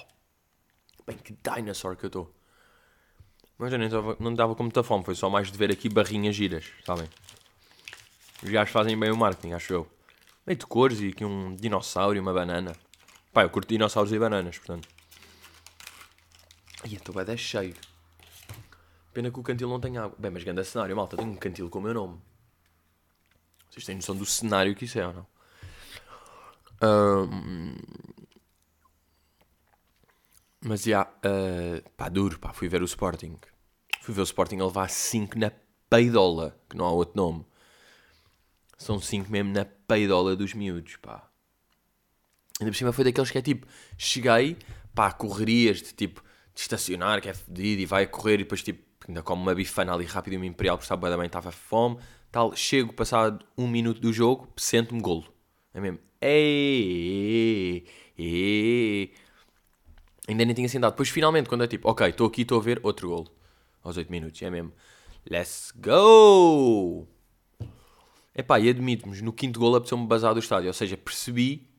[1.05, 2.33] Bem, que dinosaur que eu estou.
[3.57, 5.87] Mas eu nem tava, não estava com muita fome, foi só mais de ver aqui
[5.89, 7.07] barrinhas giras, sabem?
[8.41, 9.91] Os gajos fazem bem o marketing, acho eu.
[10.45, 12.75] Meio de cores e aqui um dinossauro e uma banana.
[13.31, 14.87] Pá, eu curto dinossauros e bananas, portanto.
[16.83, 17.75] Ai, estou bem cheio.
[19.13, 20.15] Pena que o cantil não tem água.
[20.19, 21.15] Bem, mas grande cenário, malta.
[21.15, 22.19] Tenho um cantil com o meu nome.
[23.69, 25.27] Vocês têm noção do cenário que isso é ou não?
[26.83, 27.75] Um...
[30.59, 33.37] Mas já, uh, pá, duro, pá, fui ver o Sporting.
[34.01, 35.51] Fui ver o Sporting a levar 5 na
[35.89, 37.45] peidola, que não há outro nome.
[38.83, 41.29] São 5 mesmo na peidola dos miúdos, pá.
[42.59, 43.65] Ainda por cima foi daqueles que é tipo,
[43.97, 44.57] cheguei,
[44.93, 46.21] pá, correrias de tipo,
[46.53, 49.55] de estacionar, que é fedido, e vai a correr, e depois tipo, ainda como uma
[49.55, 51.97] bifana ali rápido e uma imperial, porque estava bem, estava fome,
[52.29, 52.53] tal.
[52.55, 55.33] Chego, passado um minuto do jogo, sento-me golo.
[55.73, 57.85] É mesmo, ei,
[58.17, 59.13] ei, ei.
[60.27, 60.91] Ainda nem tinha sentado.
[60.91, 63.31] Depois, finalmente, quando é tipo, ok, estou aqui, estou a ver outro golo.
[63.81, 64.73] Aos 8 minutos, é mesmo.
[65.29, 67.12] Let's go!
[68.35, 70.67] Epá, e admito-me, no quinto golo apeteceu-me bazar do estádio.
[70.67, 71.69] Ou seja, percebi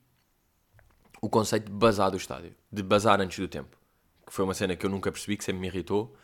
[1.21, 2.55] o conceito de bazar do estádio.
[2.71, 3.77] De bazar antes do tempo.
[4.25, 6.15] Que foi uma cena que eu nunca percebi, que sempre me irritou.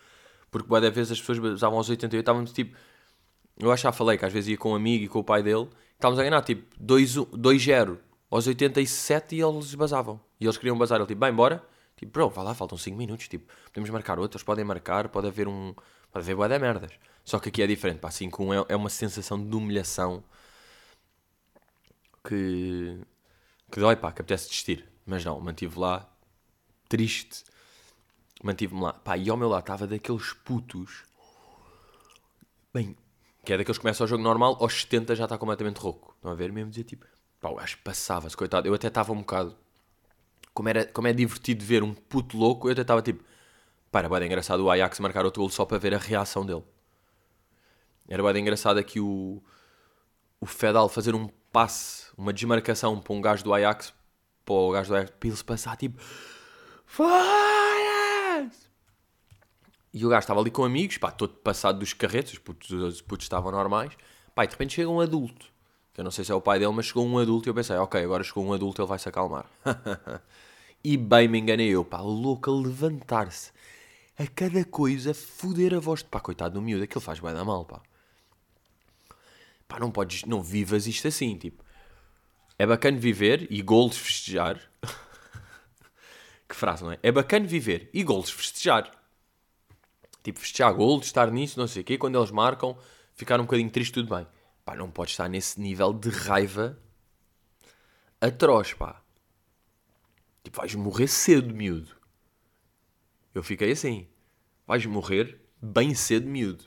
[0.49, 2.77] Porque boa vezes as pessoas bazavam aos 88, estávamos tipo...
[3.59, 5.23] Eu acho que já falei que às vezes ia com um amigo e com o
[5.23, 5.69] pai dele.
[5.93, 7.97] Estávamos a ganhar tipo 2-0
[8.29, 10.19] aos 87 e eles bazavam.
[10.39, 10.97] E eles queriam bazar.
[10.97, 11.63] Ele tipo, bem, bora.
[11.95, 13.27] Tipo, bro, vá lá, faltam 5 minutos.
[13.27, 15.75] Tipo, podemos marcar outros, podem marcar, pode haver um.
[16.11, 16.91] Pode haver boa merdas.
[17.23, 20.23] Só que aqui é diferente, pá, 5-1 é, é uma sensação de humilhação
[22.23, 22.99] que.
[23.71, 24.87] que dói, pá, que apetece desistir.
[25.05, 26.09] Mas não, mantive lá,
[26.89, 27.43] triste.
[28.43, 28.93] Mantive-me lá.
[28.93, 31.03] Pá, e ao meu lado estava daqueles putos.
[32.73, 32.95] Bem,
[33.45, 36.13] que é daqueles que começam o jogo normal, aos 70 já está completamente rouco.
[36.15, 36.51] Estão a ver?
[36.51, 37.05] Mesmo dizer tipo,
[37.39, 38.67] pá, o gajo passava-se, coitado.
[38.67, 39.55] Eu até estava um bocado
[40.53, 43.23] como, era, como é divertido ver um puto louco, eu até estava tipo,
[43.91, 46.63] para, bem engraçado o Ajax marcar outro gol só para ver a reação dele.
[48.11, 49.41] Era bem engraçado aqui o,
[50.41, 53.93] o Fedal fazer um passe, uma desmarcação para um gajo do Ajax,
[54.43, 55.97] para o gajo do Ajax, para ele passar tipo,
[56.85, 58.69] Fires!
[59.93, 63.01] E o gajo estava ali com amigos, pá, todo passado dos carretos, os putos, os
[63.01, 63.93] putos estavam normais,
[64.35, 65.49] pá, e de repente chega um adulto
[65.93, 67.53] que eu não sei se é o pai dele, mas chegou um adulto e eu
[67.53, 69.45] pensei, ok, agora chegou um adulto, ele vai se acalmar.
[70.83, 73.53] e bem me enganei eu, pá, louco a levantar-se.
[74.17, 76.03] A cada coisa, foder a voz.
[76.03, 77.81] Pá, coitado do miúdo, aquilo faz bem da mal, pá.
[79.71, 81.63] Pá, não podes, não vivas isto assim, tipo.
[82.59, 84.59] É bacana viver e golos festejar.
[86.47, 86.99] que frase, não é?
[87.01, 88.91] É bacana viver e golos festejar.
[90.21, 91.97] Tipo, festejar golos, estar nisso, não sei o quê.
[91.97, 92.77] Quando eles marcam,
[93.13, 94.27] ficar um bocadinho triste, tudo bem.
[94.65, 96.77] Pá, não pode estar nesse nível de raiva
[98.19, 99.01] atroz, pá.
[100.43, 101.95] Tipo, vais morrer cedo, miúdo.
[103.33, 104.05] Eu fiquei assim.
[104.67, 106.65] Vais morrer bem cedo, miúdo.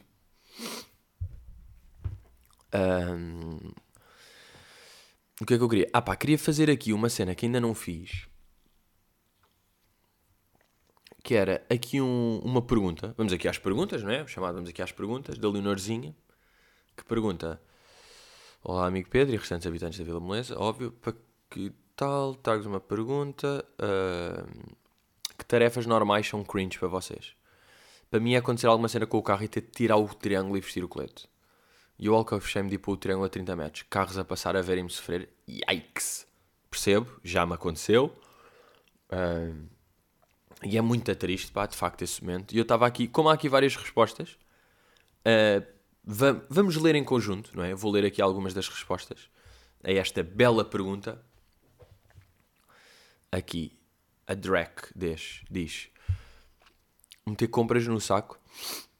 [2.74, 3.56] Um...
[5.40, 5.90] O que é que eu queria?
[5.92, 8.28] Ah pá, queria fazer aqui uma cena que ainda não fiz.
[11.22, 13.14] Que era aqui um- uma pergunta.
[13.16, 14.26] Vamos aqui às perguntas, não é?
[14.26, 16.14] Chamado Vamos aqui às perguntas, da Leonorzinha.
[16.96, 17.60] Que pergunta...
[18.62, 20.58] Olá, amigo Pedro e restantes habitantes da Vila Moleza.
[20.58, 21.14] Óbvio, para
[21.50, 22.34] que tal?
[22.34, 23.62] Trago-vos uma pergunta.
[23.78, 24.72] ahm,
[25.36, 27.34] que tarefas normais são cringe para vocês?
[28.10, 30.56] Para mim é acontecer alguma cena com o carro e ter de tirar o triângulo
[30.56, 31.28] e vestir o colete.
[31.98, 33.84] E of shame de ir para o triângulo a 30 metros.
[33.88, 35.28] Carros a passar a verem-me sofrer.
[35.48, 36.26] Yikes!
[36.70, 38.14] Percebo, já me aconteceu.
[40.62, 42.52] E é muito triste, pá, de facto, esse momento.
[42.54, 44.36] E eu estava aqui, como há aqui várias respostas,
[46.04, 47.72] va- vamos ler em conjunto, não é?
[47.72, 49.28] Eu vou ler aqui algumas das respostas
[49.82, 51.22] a esta bela pergunta.
[53.30, 53.76] Aqui,
[54.26, 55.88] a Drake diz, diz
[57.26, 58.38] meter compras no saco.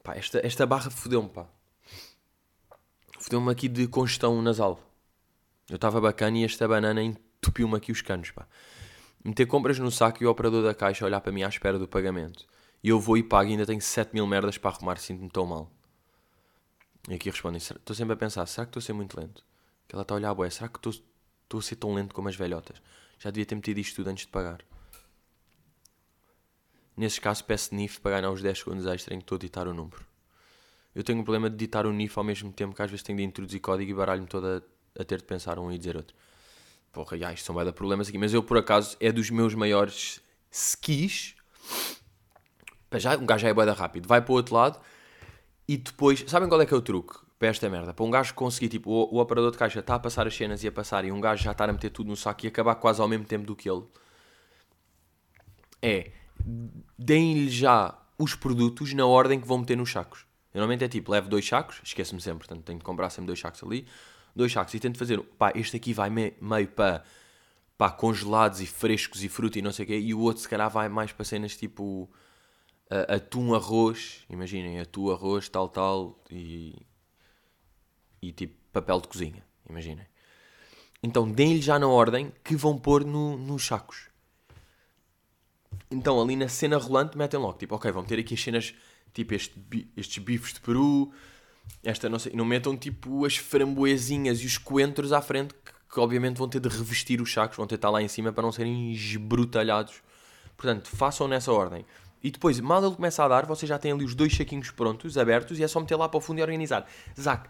[0.02, 1.46] Pá, esta, esta barra fodeu-me, pá.
[3.24, 4.78] Fodeu-me aqui de congestão nasal.
[5.70, 8.46] Eu estava bacana e esta banana entupiu-me aqui os canos, pá.
[9.24, 11.88] Meter compras no saco e o operador da caixa olhar para mim à espera do
[11.88, 12.46] pagamento.
[12.82, 15.46] E eu vou e pago e ainda tenho 7 mil merdas para arrumar, sinto-me tão
[15.46, 15.72] mal.
[17.08, 19.42] E aqui respondem, "Será- estou sempre a pensar, será que estou a ser muito lento?
[19.88, 20.92] Que ela está a olhar boé, será que estou,
[21.58, 22.82] a ser tão lento como as velhotas?
[23.18, 24.60] Já devia ter metido isto tudo antes de pagar.
[26.94, 29.66] Nesses casos peço NIF para ganhar os 10 segundos extra em que estou a ditar
[29.66, 30.13] o número.
[30.94, 33.18] Eu tenho um problema de ditar o NIF ao mesmo tempo que às vezes tenho
[33.18, 34.64] de introduzir código e baralho-me toda
[34.98, 36.16] a ter de pensar um e dizer outro.
[36.92, 38.16] Porra, já, isto são bué de problemas aqui.
[38.16, 41.35] Mas eu, por acaso, é dos meus maiores skis.
[42.92, 44.07] Já, um gajo já é bué da rápido.
[44.07, 44.80] Vai para o outro lado
[45.66, 46.24] e depois...
[46.28, 47.92] Sabem qual é que é o truque para esta merda?
[47.92, 50.62] Para um gajo conseguir, tipo, o, o operador de caixa está a passar as cenas
[50.62, 52.76] e a passar e um gajo já está a meter tudo no saco e acabar
[52.76, 53.83] quase ao mesmo tempo do que ele.
[55.83, 56.12] É,
[56.96, 60.24] deem-lhe já os produtos na ordem que vão meter nos sacos.
[60.54, 63.40] Eu, Normalmente é tipo, levo dois sacos, esqueço-me sempre, portanto tenho de comprar sempre dois
[63.40, 63.86] sacos ali,
[64.34, 67.02] dois sacos e tento fazer, pá, este aqui vai me- meio para,
[67.76, 70.48] pá, congelados e frescos e fruta e não sei o quê, e o outro se
[70.48, 72.08] calhar vai mais para cenas tipo
[72.88, 76.74] a- atum, arroz, imaginem, atum, arroz, tal, tal, e,
[78.22, 80.06] e tipo papel de cozinha, imaginem.
[81.02, 84.08] Então deem-lhe já na ordem que vão pôr no- nos sacos.
[85.90, 88.74] Então, ali na cena rolante, metem logo, tipo, ok, vão ter aqui as cenas,
[89.14, 89.55] tipo, este
[89.96, 91.11] estes bifes de peru,
[91.83, 96.00] esta não sei, não metam, tipo, as framboesinhas e os coentros à frente, que, que
[96.00, 98.42] obviamente vão ter de revestir os sacos, vão ter de estar lá em cima para
[98.42, 100.03] não serem esbrutalhados.
[100.57, 101.87] Portanto, façam nessa ordem.
[102.22, 105.16] E depois, mal ele começa a dar, vocês já têm ali os dois saquinhos prontos,
[105.18, 106.87] abertos, e é só meter lá para o fundo e organizar.
[107.20, 107.48] Zac,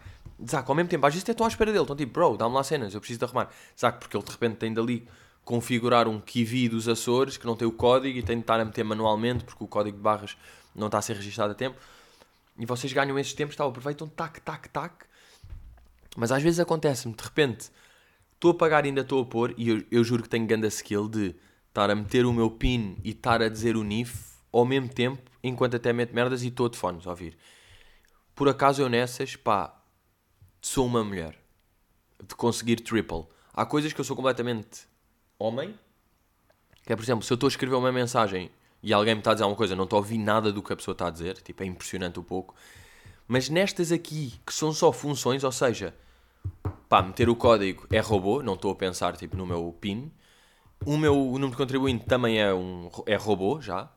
[0.49, 2.53] Zac, ao mesmo tempo, às vezes até estão à espera dele, estão tipo, bro, dá-me
[2.53, 3.49] lá cenas, eu preciso de arrumar.
[3.79, 5.07] Zac, porque ele de repente tem dali
[5.45, 8.65] configurar um Kiwi dos Açores que não tem o código e tem de estar a
[8.65, 10.35] meter manualmente porque o código de barras
[10.75, 11.77] não está a ser registado a tempo.
[12.57, 15.05] E vocês ganham esses tempos, tá, aproveitam, tac, tac, tac.
[16.17, 17.69] Mas às vezes acontece-me, de repente,
[18.33, 20.67] estou a pagar e ainda estou a pôr, e eu, eu juro que tenho grande
[20.67, 21.35] skill de
[21.67, 25.21] estar a meter o meu PIN e estar a dizer o NIF ao mesmo tempo,
[25.43, 27.37] enquanto até meto merdas e estou de fones a ouvir.
[28.33, 29.77] Por acaso eu nessas, pá,
[30.61, 31.37] sou uma mulher.
[32.25, 33.25] De conseguir triple.
[33.53, 34.87] Há coisas que eu sou completamente
[35.39, 35.77] homem,
[36.85, 39.31] que é, por exemplo, se eu estou a escrever uma mensagem e alguém me está
[39.31, 41.11] a dizer alguma coisa, não estou a ouvir nada do que a pessoa está a
[41.11, 42.55] dizer, tipo, é impressionante um pouco.
[43.27, 45.95] Mas nestas aqui, que são só funções, ou seja,
[46.87, 50.11] pá, meter o código é robô, não estou a pensar, tipo, no meu PIN.
[50.85, 53.89] O meu número de contribuinte também é, um, é robô, já.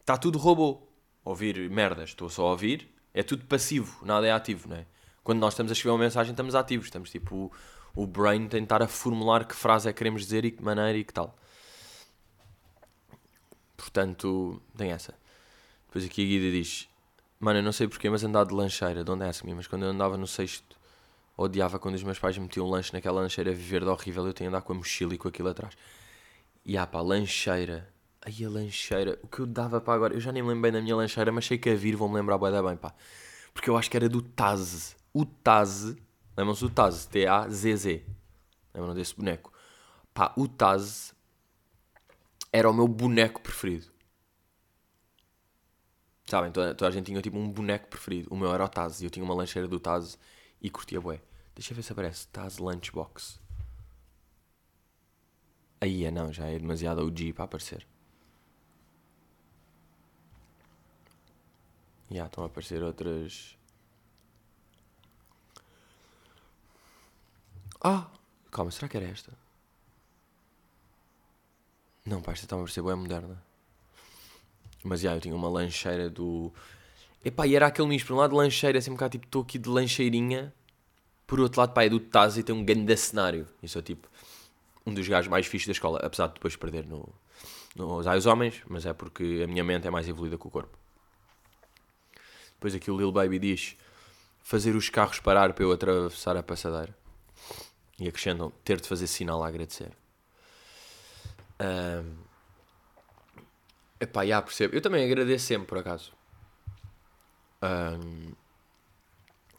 [0.00, 0.86] Está tudo robô.
[1.24, 2.88] Ouvir merdas, estou só a ouvir.
[3.12, 4.86] É tudo passivo, nada é ativo, não é?
[5.24, 6.86] Quando nós estamos a escrever uma mensagem, estamos ativos.
[6.86, 7.50] Estamos tipo,
[7.94, 11.04] o, brain tentar a formular que frase é que queremos dizer e que maneira e
[11.04, 11.36] que tal.
[13.76, 15.14] Portanto, tem essa.
[15.86, 16.88] Depois aqui a Guida diz:
[17.38, 19.56] Mano, eu não sei porquê, mas andar de lancheira, de onde é essa minha?
[19.56, 20.76] Mas quando eu andava no sexto,
[21.36, 24.26] odiava quando os meus pais me metiam lanche naquela lancheira verde horrível.
[24.26, 25.76] Eu tinha de andar com a mochila e com aquilo atrás.
[26.64, 27.92] E ah pá, lancheira.
[28.22, 29.18] Aí a lancheira.
[29.22, 30.14] O que eu dava para agora?
[30.14, 32.14] Eu já nem me lembro bem da minha lancheira, mas sei que a vir vão-me
[32.14, 32.94] lembrar da bem, pá.
[33.52, 34.96] Porque eu acho que era do Taz.
[35.12, 35.94] O Taz.
[36.36, 37.06] Lembram-se do Taz?
[37.06, 38.04] T-A-Z-Z.
[38.74, 39.52] Lembram desse boneco?
[40.12, 41.14] Pá, o Taz
[42.52, 43.86] era o meu boneco preferido.
[46.26, 48.28] Sabem, toda, toda a gente tinha tipo um boneco preferido.
[48.32, 49.02] O meu era o Taz.
[49.02, 50.18] Eu tinha uma lancheira do Taz
[50.60, 51.20] e curtia bué.
[51.54, 52.26] Deixa eu ver se aparece.
[52.28, 53.40] Taz Lunchbox.
[55.80, 57.86] Aí é não, já é demasiado OG para aparecer.
[62.10, 63.58] Já estão a aparecer outras.
[67.84, 68.06] Ah!
[68.50, 69.30] Calma, será que era esta?
[72.06, 73.42] Não, pá, esta está a aparecer boa moderna.
[74.82, 76.50] Mas já, eu tinha uma lancheira do.
[77.22, 79.58] Epá, e era aquele nicho, por um lado lancheira, assim um bocado tipo, estou aqui
[79.58, 80.52] de lancheirinha.
[81.26, 83.46] Por outro lado, pá, é do Taz e tem um grande cenário.
[83.62, 84.08] Isso é tipo
[84.86, 87.08] um dos gajos mais fixos da escola, apesar de depois perder no,
[87.76, 90.78] nos Ais Homens, mas é porque a minha mente é mais evoluída que o corpo.
[92.54, 93.76] Depois aqui o Lil Baby diz
[94.42, 97.03] fazer os carros parar para eu atravessar a passadeira.
[97.98, 99.92] E acrescentam ter de fazer sinal a agradecer.
[101.60, 102.16] Um,
[104.00, 104.74] epá, já percebo.
[104.74, 106.12] Eu também agradeço sempre, por acaso.
[107.62, 108.32] Um,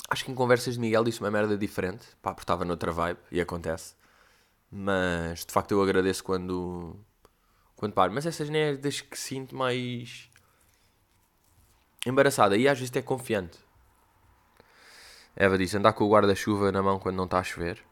[0.09, 2.05] acho que em conversas de Miguel disse uma merda diferente.
[2.21, 3.95] Pá, porque estava noutra vibe e acontece.
[4.71, 6.95] Mas de facto eu agradeço quando,
[7.75, 8.11] quando paro.
[8.13, 10.29] Mas essas merdas que sinto mais
[12.05, 13.57] embaraçada e às vezes até confiante.
[15.35, 17.83] Eva disse: andar com o guarda-chuva na mão quando não está a chover.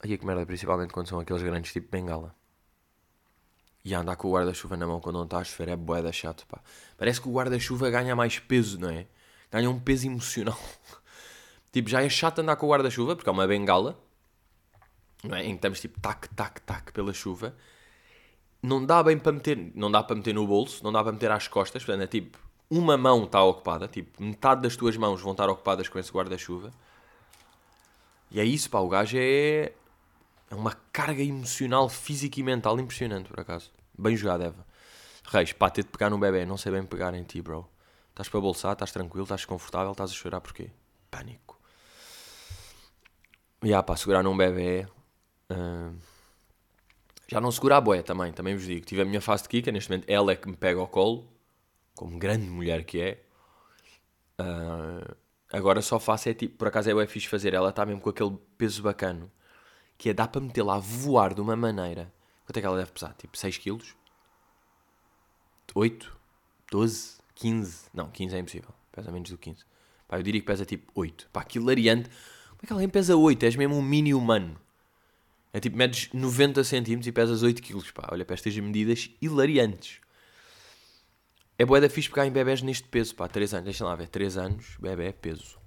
[0.00, 2.34] Aí é que merda, principalmente quando são aqueles grandes tipo bengala.
[3.84, 6.46] E andar com o guarda-chuva na mão quando não está a chover é boeda chato,
[6.46, 6.60] pá.
[6.96, 9.06] Parece que o guarda-chuva ganha mais peso, não é?
[9.50, 10.58] Ganha um peso emocional.
[11.72, 13.98] tipo, já é chato andar com o guarda-chuva, porque é uma bengala,
[15.24, 15.44] não é?
[15.44, 17.54] Em que estamos tipo tac, tac, tac pela chuva.
[18.62, 21.30] Não dá bem para meter, não dá para meter no bolso, não dá para meter
[21.30, 25.32] às costas, portanto é tipo, uma mão está ocupada, tipo, metade das tuas mãos vão
[25.32, 26.72] estar ocupadas com esse guarda-chuva.
[28.30, 29.72] E é isso, pá, o gajo é
[30.50, 33.70] é uma carga emocional, física e mental impressionante, por acaso.
[33.96, 34.66] Bem jogado, Eva.
[35.24, 37.68] Reis, pá, ter de pegar num bebê, não sei bem pegar em ti, bro.
[38.10, 40.70] Estás para bolsar, estás tranquilo, estás confortável, estás a chorar porquê?
[41.10, 41.60] Pânico.
[43.62, 44.86] E há, pá, segurar num bebê.
[45.50, 45.94] Uh...
[47.26, 48.86] Já não segura a boia também, também vos digo.
[48.86, 51.30] Tive a minha fase de Kika, neste momento ela é que me pega ao colo,
[51.94, 53.22] como grande mulher que é.
[54.40, 55.14] Uh...
[55.52, 58.10] Agora só faço é tipo, por acaso é o fixe fazer, ela está mesmo com
[58.10, 59.30] aquele peso bacano
[59.98, 62.12] que é dá para meter lá voar de uma maneira.
[62.46, 63.12] Quanto é que ela deve pesar?
[63.14, 63.82] Tipo 6 kg?
[65.74, 66.16] 8?
[66.70, 67.18] 12?
[67.34, 67.90] 15?
[67.92, 68.74] Não, 15 é impossível.
[68.92, 69.64] Pesa menos do que 15.
[70.06, 71.28] Pá, eu diria que pesa tipo 8.
[71.32, 72.08] Pá, que hilariante.
[72.08, 73.42] Como é que alguém pesa 8?
[73.42, 74.58] És mesmo um mini humano.
[75.52, 77.92] É tipo, medes 90 cm e pesas 8 kg.
[77.92, 80.00] Pá, olha para estas medidas hilariantes.
[81.58, 83.64] É boa da fixe pegar em bebés neste peso, pá, 3 anos.
[83.64, 85.58] Deixa lá ver, 3 anos, bebê peso.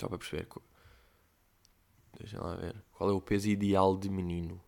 [0.00, 0.46] Só para perceber.
[2.18, 2.74] Deixa lá ver.
[2.92, 4.60] Qual é o peso ideal de menino?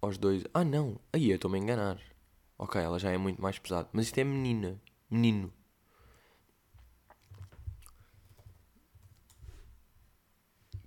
[0.00, 0.44] Aos dois.
[0.52, 1.00] Ah, não.
[1.12, 2.00] Aí eu estou-me a enganar.
[2.58, 3.88] Ok, ela já é muito mais pesada.
[3.92, 4.80] Mas isto é menina.
[5.10, 5.52] Menino.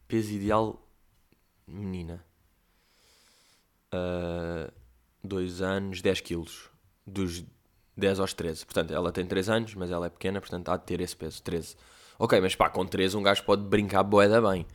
[0.08, 0.80] Peso ideal.
[1.68, 2.24] Menina.
[5.24, 6.70] 2 uh, anos, 10 quilos.
[7.06, 7.44] Dos
[8.00, 8.66] 10 aos 13.
[8.66, 11.42] Portanto, ela tem 3 anos, mas ela é pequena, portanto há de ter esse peso,
[11.44, 11.76] 13.
[12.18, 14.66] Ok, mas pá, com 13 um gajo pode brincar boeda bem.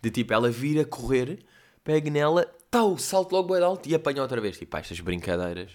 [0.00, 1.44] De tipo, ela vir a correr,
[1.82, 4.56] pega nela, tal, salto logo boeda alto e apanha outra vez.
[4.58, 5.72] Tipo, pá, estas brincadeiras.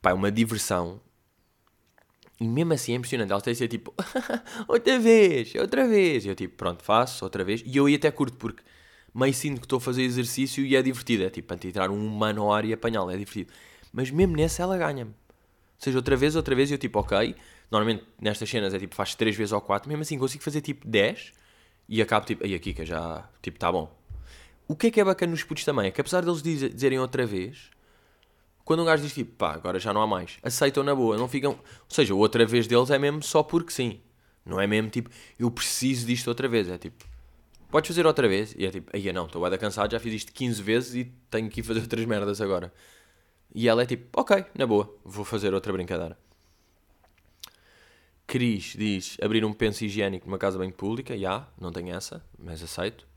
[0.00, 1.00] Pá, é uma diversão.
[2.40, 3.32] E mesmo assim é impressionante.
[3.32, 3.92] Ela tem de ser tipo,
[4.68, 6.24] outra vez, outra vez.
[6.24, 7.62] E eu tipo, pronto, faço, outra vez.
[7.66, 8.62] E eu ia até curto, porque
[9.14, 11.24] meio sinto que estou a fazer exercício e é divertido.
[11.24, 13.52] É tipo, tirar um humano ao ar e apanhá-lo, é divertido.
[13.92, 15.10] Mas mesmo nessa ela ganha-me.
[15.10, 15.16] Ou
[15.78, 17.34] seja, outra vez, outra vez, eu tipo, ok.
[17.70, 19.88] Normalmente nestas cenas é tipo, faz 3 vezes ou 4.
[19.88, 21.32] Mesmo assim consigo fazer tipo 10
[21.88, 23.94] e acabo tipo, aí aqui que já, tipo, tá bom.
[24.68, 25.86] O que é que é bacana nos putos também?
[25.86, 27.70] É que apesar deles dizerem outra vez,
[28.64, 31.28] quando um gajo diz tipo, pá, agora já não há mais, aceitam na boa, não
[31.28, 31.52] ficam.
[31.52, 34.00] Ou seja, outra vez deles é mesmo só porque sim.
[34.44, 36.68] Não é mesmo tipo, eu preciso disto outra vez.
[36.68, 37.04] É tipo,
[37.70, 38.54] podes fazer outra vez?
[38.58, 41.48] E é tipo, aí não, estou bem cansado, já fiz isto 15 vezes e tenho
[41.48, 42.72] que ir fazer outras merdas agora.
[43.56, 46.18] E ela é tipo, ok, na boa, vou fazer outra brincadeira.
[48.26, 51.16] Cris diz abrir um penso higiênico numa casa bem pública.
[51.16, 53.08] Já, não tenho essa, mas aceito.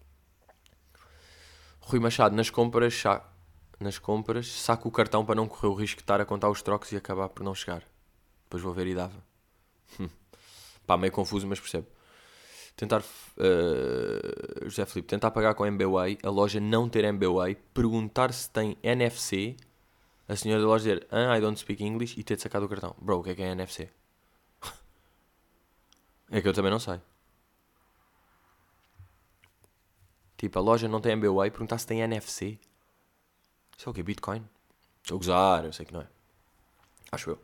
[1.82, 3.30] Rui Machado, nas compras, sa...
[3.82, 6.62] nas compras, saco o cartão para não correr o risco de estar a contar os
[6.62, 7.84] trocos e acabar por não chegar.
[8.46, 9.22] Depois vou ver e dava.
[10.00, 10.08] Hum.
[10.88, 11.88] Pá, meio confuso, mas percebo.
[12.78, 18.50] Tentar, uh, José Filipe, tentar pagar com MBWay, a loja não ter MBWay, perguntar se
[18.50, 19.58] tem NFC
[20.30, 22.96] a senhora da loja dizer ah, I don't speak English e ter sacado o cartão.
[23.02, 23.90] Bro, o que é que é NFC?
[26.30, 27.02] é que eu também não sei.
[30.38, 32.60] Tipo, a loja não tem MBWay e perguntar se tem NFC.
[33.76, 34.04] Isso é o que?
[34.04, 34.48] Bitcoin?
[35.02, 36.08] Estou a gozar, eu sei que não é.
[37.12, 37.44] Acho eu.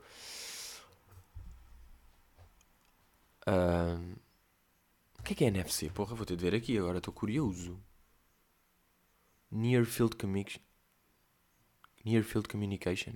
[3.47, 4.15] Um,
[5.19, 5.89] o que é que é NFC?
[5.89, 7.79] Porra, vou ter de ver aqui agora, estou curioso.
[9.49, 10.61] Near Field Connection.
[12.05, 13.13] Near Field Communication.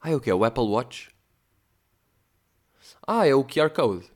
[0.00, 0.30] Ah, é o que?
[0.30, 1.10] É o Apple Watch?
[3.06, 4.10] Ah, é o QR Code.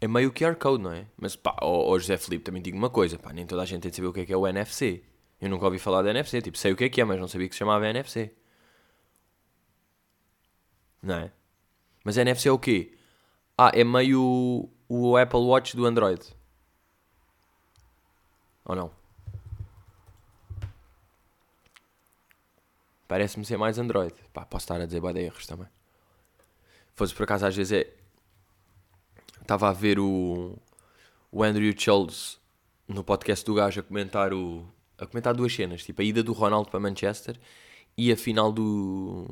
[0.00, 1.06] É meio QR Code, não é?
[1.16, 3.90] Mas pá, ó, José Felipe, também digo uma coisa, pá, nem toda a gente tem
[3.90, 5.02] de saber o que é que é o NFC.
[5.40, 6.42] Eu nunca ouvi falar da NFC.
[6.42, 8.32] Tipo, sei o que é que é, mas não sabia que se chamava NFC.
[11.02, 11.32] Não é?
[12.04, 12.96] Mas NFC é o quê?
[13.56, 16.22] Ah, é meio o Apple Watch do Android.
[18.64, 18.97] Ou não?
[23.08, 24.14] Parece-me ser mais Android.
[24.34, 25.66] Pá, posso estar a dizer bada erros também.
[26.94, 27.90] Fosse por acaso, às vezes é.
[29.40, 30.58] Estava a ver o,
[31.32, 32.38] o Andrew Schultz
[32.86, 34.68] no podcast do gajo a comentar o.
[34.98, 37.40] a comentar duas cenas, tipo a ida do Ronaldo para Manchester
[37.96, 39.26] e a final do,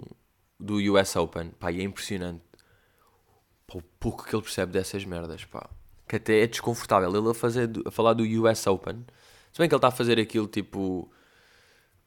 [0.58, 1.50] do US Open.
[1.50, 2.42] Pá, e é impressionante.
[3.66, 5.68] Pá, o pouco que ele percebe dessas merdas, pá.
[6.08, 9.04] Que até é desconfortável ele a, fazer, a falar do US Open.
[9.52, 11.10] Se bem que ele está a fazer aquilo tipo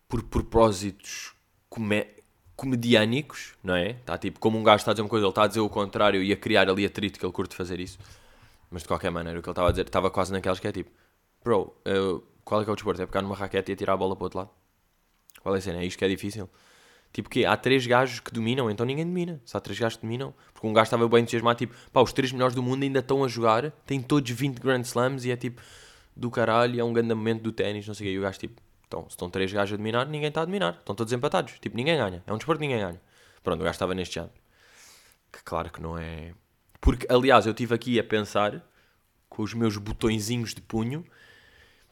[0.07, 1.35] por propósitos
[1.69, 2.07] come,
[2.55, 3.91] comediânicos, não é?
[3.91, 5.69] Está tipo, como um gajo está a dizer uma coisa, ele está a dizer o
[5.69, 7.97] contrário e a criar ali atrito que ele curte fazer isso.
[8.69, 10.71] Mas de qualquer maneira, o que ele estava a dizer, estava quase naquelas que é
[10.71, 10.91] tipo,
[11.43, 11.73] bro,
[12.43, 13.01] qual é que é o desporto?
[13.01, 14.49] É pegar numa raquete e atirar a bola para o outro lado?
[15.41, 15.79] Qual é a cena?
[15.79, 16.49] É isto que é difícil?
[17.11, 19.41] Tipo que há três gajos que dominam, então ninguém domina.
[19.43, 22.13] Se há três gajos que dominam, porque um gajo estava bem entusiasmado, tipo, pá, os
[22.13, 25.35] três melhores do mundo ainda estão a jogar, têm todos 20 Grand Slams e é
[25.35, 25.61] tipo,
[26.15, 28.13] do caralho, é um grande momento do ténis, não sei o quê.
[28.15, 30.73] E o gajo tipo, então, se estão três gajos a dominar, ninguém está a dominar.
[30.79, 31.59] Estão todos empatados.
[31.59, 32.23] Tipo, ninguém ganha.
[32.25, 32.99] É um desporto ninguém ganha.
[33.43, 34.31] Pronto, o gajo estava neste ano.
[35.31, 36.33] Que claro que não é.
[36.81, 38.67] Porque, aliás, eu estive aqui a pensar
[39.29, 41.05] com os meus botõezinhos de punho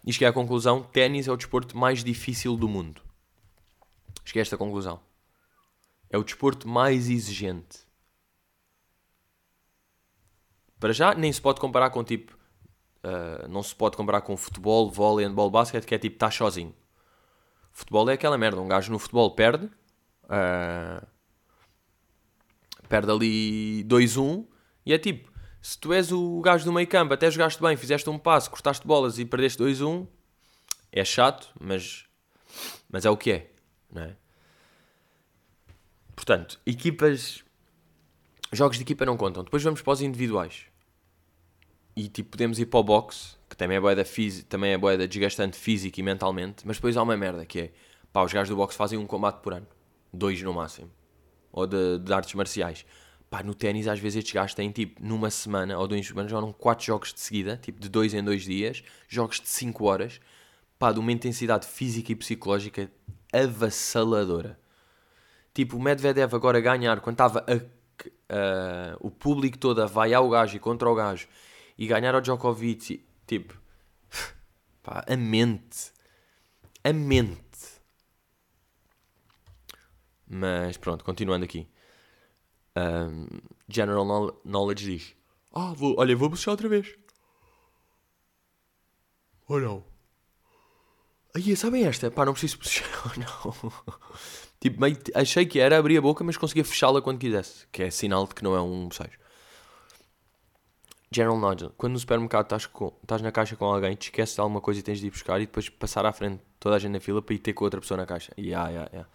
[0.04, 3.00] e cheguei à conclusão: ténis é o desporto mais difícil do mundo.
[4.26, 5.00] Cheguei a esta conclusão.
[6.10, 7.86] É o desporto mais exigente.
[10.80, 12.36] Para já, nem se pode comparar com tipo.
[13.04, 16.74] Uh, não se pode comparar com futebol, vôlei, handball, basquete, que é tipo, estás sozinho.
[17.78, 18.60] Futebol é aquela merda.
[18.60, 19.68] Um gajo no futebol perde.
[20.24, 21.06] Uh,
[22.90, 24.48] perde ali 2-1.
[24.84, 28.10] E é tipo, se tu és o gajo do meio campo, até jogaste bem, fizeste
[28.10, 30.08] um passo, cortaste bolas e perdeste 2-1,
[30.92, 32.08] é chato, mas,
[32.90, 33.52] mas é o que é.
[33.92, 34.16] Não é?
[36.16, 37.44] Portanto, equipas.
[38.52, 39.44] Jogos de equipa não contam.
[39.44, 40.66] Depois vamos para os individuais.
[41.98, 44.06] E tipo, podemos ir para o boxe que também é boeda,
[44.48, 47.72] também é boeda desgastante física e mentalmente, mas depois há uma merda que é,
[48.14, 49.66] pá, os gajos do boxe fazem um combate por ano,
[50.14, 50.92] dois no máximo,
[51.52, 52.86] ou de, de artes marciais.
[53.32, 56.54] Pá, no ténis às vezes estes gajos têm tipo, numa semana ou duas semanas, jogam
[56.54, 60.22] quatro jogos de seguida, tipo de dois em dois dias, jogos de cinco horas,
[60.78, 62.92] pá, de uma intensidade física e psicológica
[63.34, 64.60] avassaladora.
[65.52, 67.44] Tipo, o Medvedev agora a ganhar, quando estava
[69.00, 71.28] o público todo a vaiar o gajo e contra o gajo,
[71.78, 73.60] e ganhar ao Djokovic Tipo,
[74.82, 75.92] pá, a mente.
[76.84, 77.38] A mente.
[80.26, 81.68] Mas pronto, continuando aqui.
[82.76, 83.28] Um,
[83.68, 84.06] general
[84.46, 85.16] Knowledge diz:
[85.54, 86.96] Ah, vou, olha, vou buscar outra vez.
[89.50, 89.84] Ou não?
[91.36, 92.10] Aí, sabem esta?
[92.10, 92.88] Pá, não preciso puxar.
[93.18, 93.74] não.
[94.60, 97.68] tipo, meio, achei que era abrir a boca, mas conseguia fechá-la quando quisesse.
[97.72, 99.18] Que é sinal de que não é um bocejo.
[101.12, 101.70] General knowledge.
[101.78, 104.80] Quando no supermercado estás, com, estás na caixa com alguém, te esqueces de alguma coisa
[104.80, 107.22] e tens de ir buscar e depois passar à frente toda a gente na fila
[107.22, 108.34] para ir ter com outra pessoa na caixa.
[108.38, 109.10] Yeah, yeah, yeah.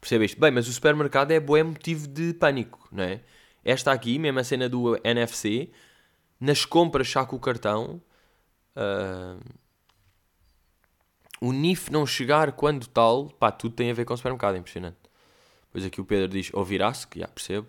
[0.00, 0.38] Percebeste?
[0.38, 3.20] Bem, mas o supermercado é bué motivo de pânico, não é?
[3.64, 5.70] Esta aqui, mesmo a cena do NFC,
[6.40, 8.00] nas compras saca o cartão,
[8.76, 9.40] uh,
[11.40, 14.58] o NIF não chegar quando tal, pá, tudo tem a ver com o supermercado, é
[14.58, 14.96] impressionante.
[15.66, 17.68] Depois aqui o Pedro diz, ouvirá-se, que já percebo.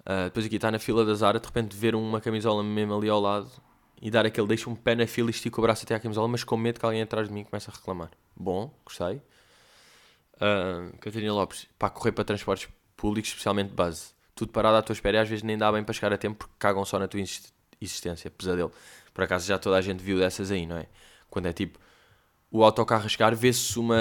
[0.00, 3.08] Uh, depois aqui está na fila da Zara, de repente ver uma camisola mesmo ali
[3.08, 3.50] ao lado
[4.00, 6.28] e dar aquele, deixa um pé na fila e estica o braço até à camisola,
[6.28, 8.10] mas com medo que alguém atrás de mim comece a reclamar.
[8.36, 9.20] Bom, gostei.
[10.36, 14.12] Uh, Catarina Lopes, para correr para transportes públicos, especialmente base.
[14.34, 16.38] Tudo parado à tua espera e às vezes nem dá bem para chegar a tempo
[16.38, 17.20] porque cagam só na tua
[17.80, 18.30] existência.
[18.30, 18.72] Pesadelo.
[19.12, 20.86] Por acaso já toda a gente viu dessas aí, não é?
[21.28, 21.78] Quando é tipo
[22.50, 23.96] o autocarro a chegar, vê-se uma,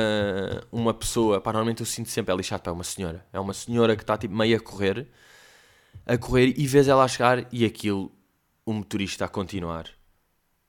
[0.71, 1.41] uma pessoa.
[1.41, 3.25] Pá, normalmente eu sinto sempre, é lixado, pá, é uma senhora.
[3.33, 5.07] É uma senhora que está tipo meio a correr
[6.07, 8.11] a correr e vês ela a chegar e aquilo,
[8.65, 9.89] o motorista a continuar.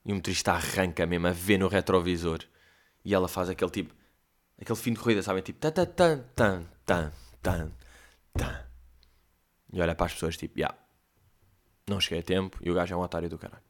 [0.03, 2.39] E o motorista arranca mesmo a ver no retrovisor.
[3.05, 3.95] E ela faz aquele tipo,
[4.59, 5.41] aquele fim de corrida, sabem?
[5.41, 7.11] Tipo, tan, tan, tan, tan,
[7.41, 7.71] tan,
[8.33, 8.65] tan.
[9.71, 10.77] E olha para as pessoas, tipo, já, yeah,
[11.87, 13.63] não cheguei a tempo e o gajo é um otário do caralho.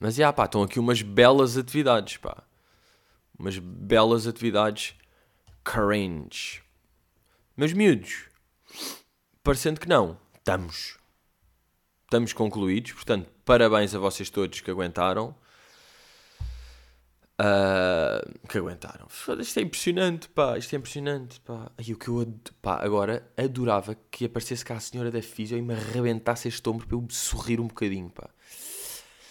[0.00, 2.42] Mas, já, yeah, pá, estão aqui umas belas atividades, pá.
[3.38, 4.94] Umas belas atividades
[5.62, 6.65] cringe.
[7.56, 8.26] Meus miúdos,
[9.42, 10.98] parecendo que não, estamos.
[12.04, 15.34] Estamos concluídos, portanto, parabéns a vocês todos que aguentaram.
[17.40, 19.06] Uh, que aguentaram.
[19.40, 20.58] Isto é impressionante, pá.
[20.58, 21.72] Isto é impressionante, pá.
[21.78, 22.30] Aí o que eu
[22.60, 26.86] pá, agora adorava que aparecesse cá a senhora da fisio e me arrebentasse este ombro
[26.86, 28.28] para eu sorrir um bocadinho, pá.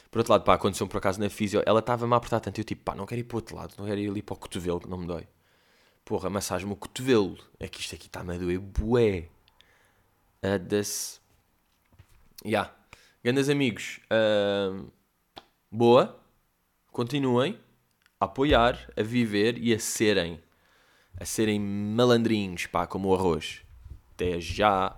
[0.10, 2.64] Por outro lado, pá, aconteceu por acaso na fisio, ela estava-me a apertar tanto, eu
[2.64, 4.38] tipo, pá, não quero ir para o outro lado, não quero ir ali para o
[4.38, 5.28] cotovelo, que não me dói.
[6.06, 7.38] Porra, massagem-me o cotovelo.
[7.60, 9.28] É que isto aqui está-me a doer bué.
[10.42, 11.20] A das...
[12.44, 12.50] Ya.
[12.50, 12.76] Yeah.
[13.26, 14.88] Grandes amigos, uh,
[15.72, 16.24] boa.
[16.92, 17.60] Continuem
[18.20, 20.40] a apoiar, a viver e a serem.
[21.20, 23.64] A serem malandrinhos, pá, como o arroz.
[24.14, 24.96] Até já.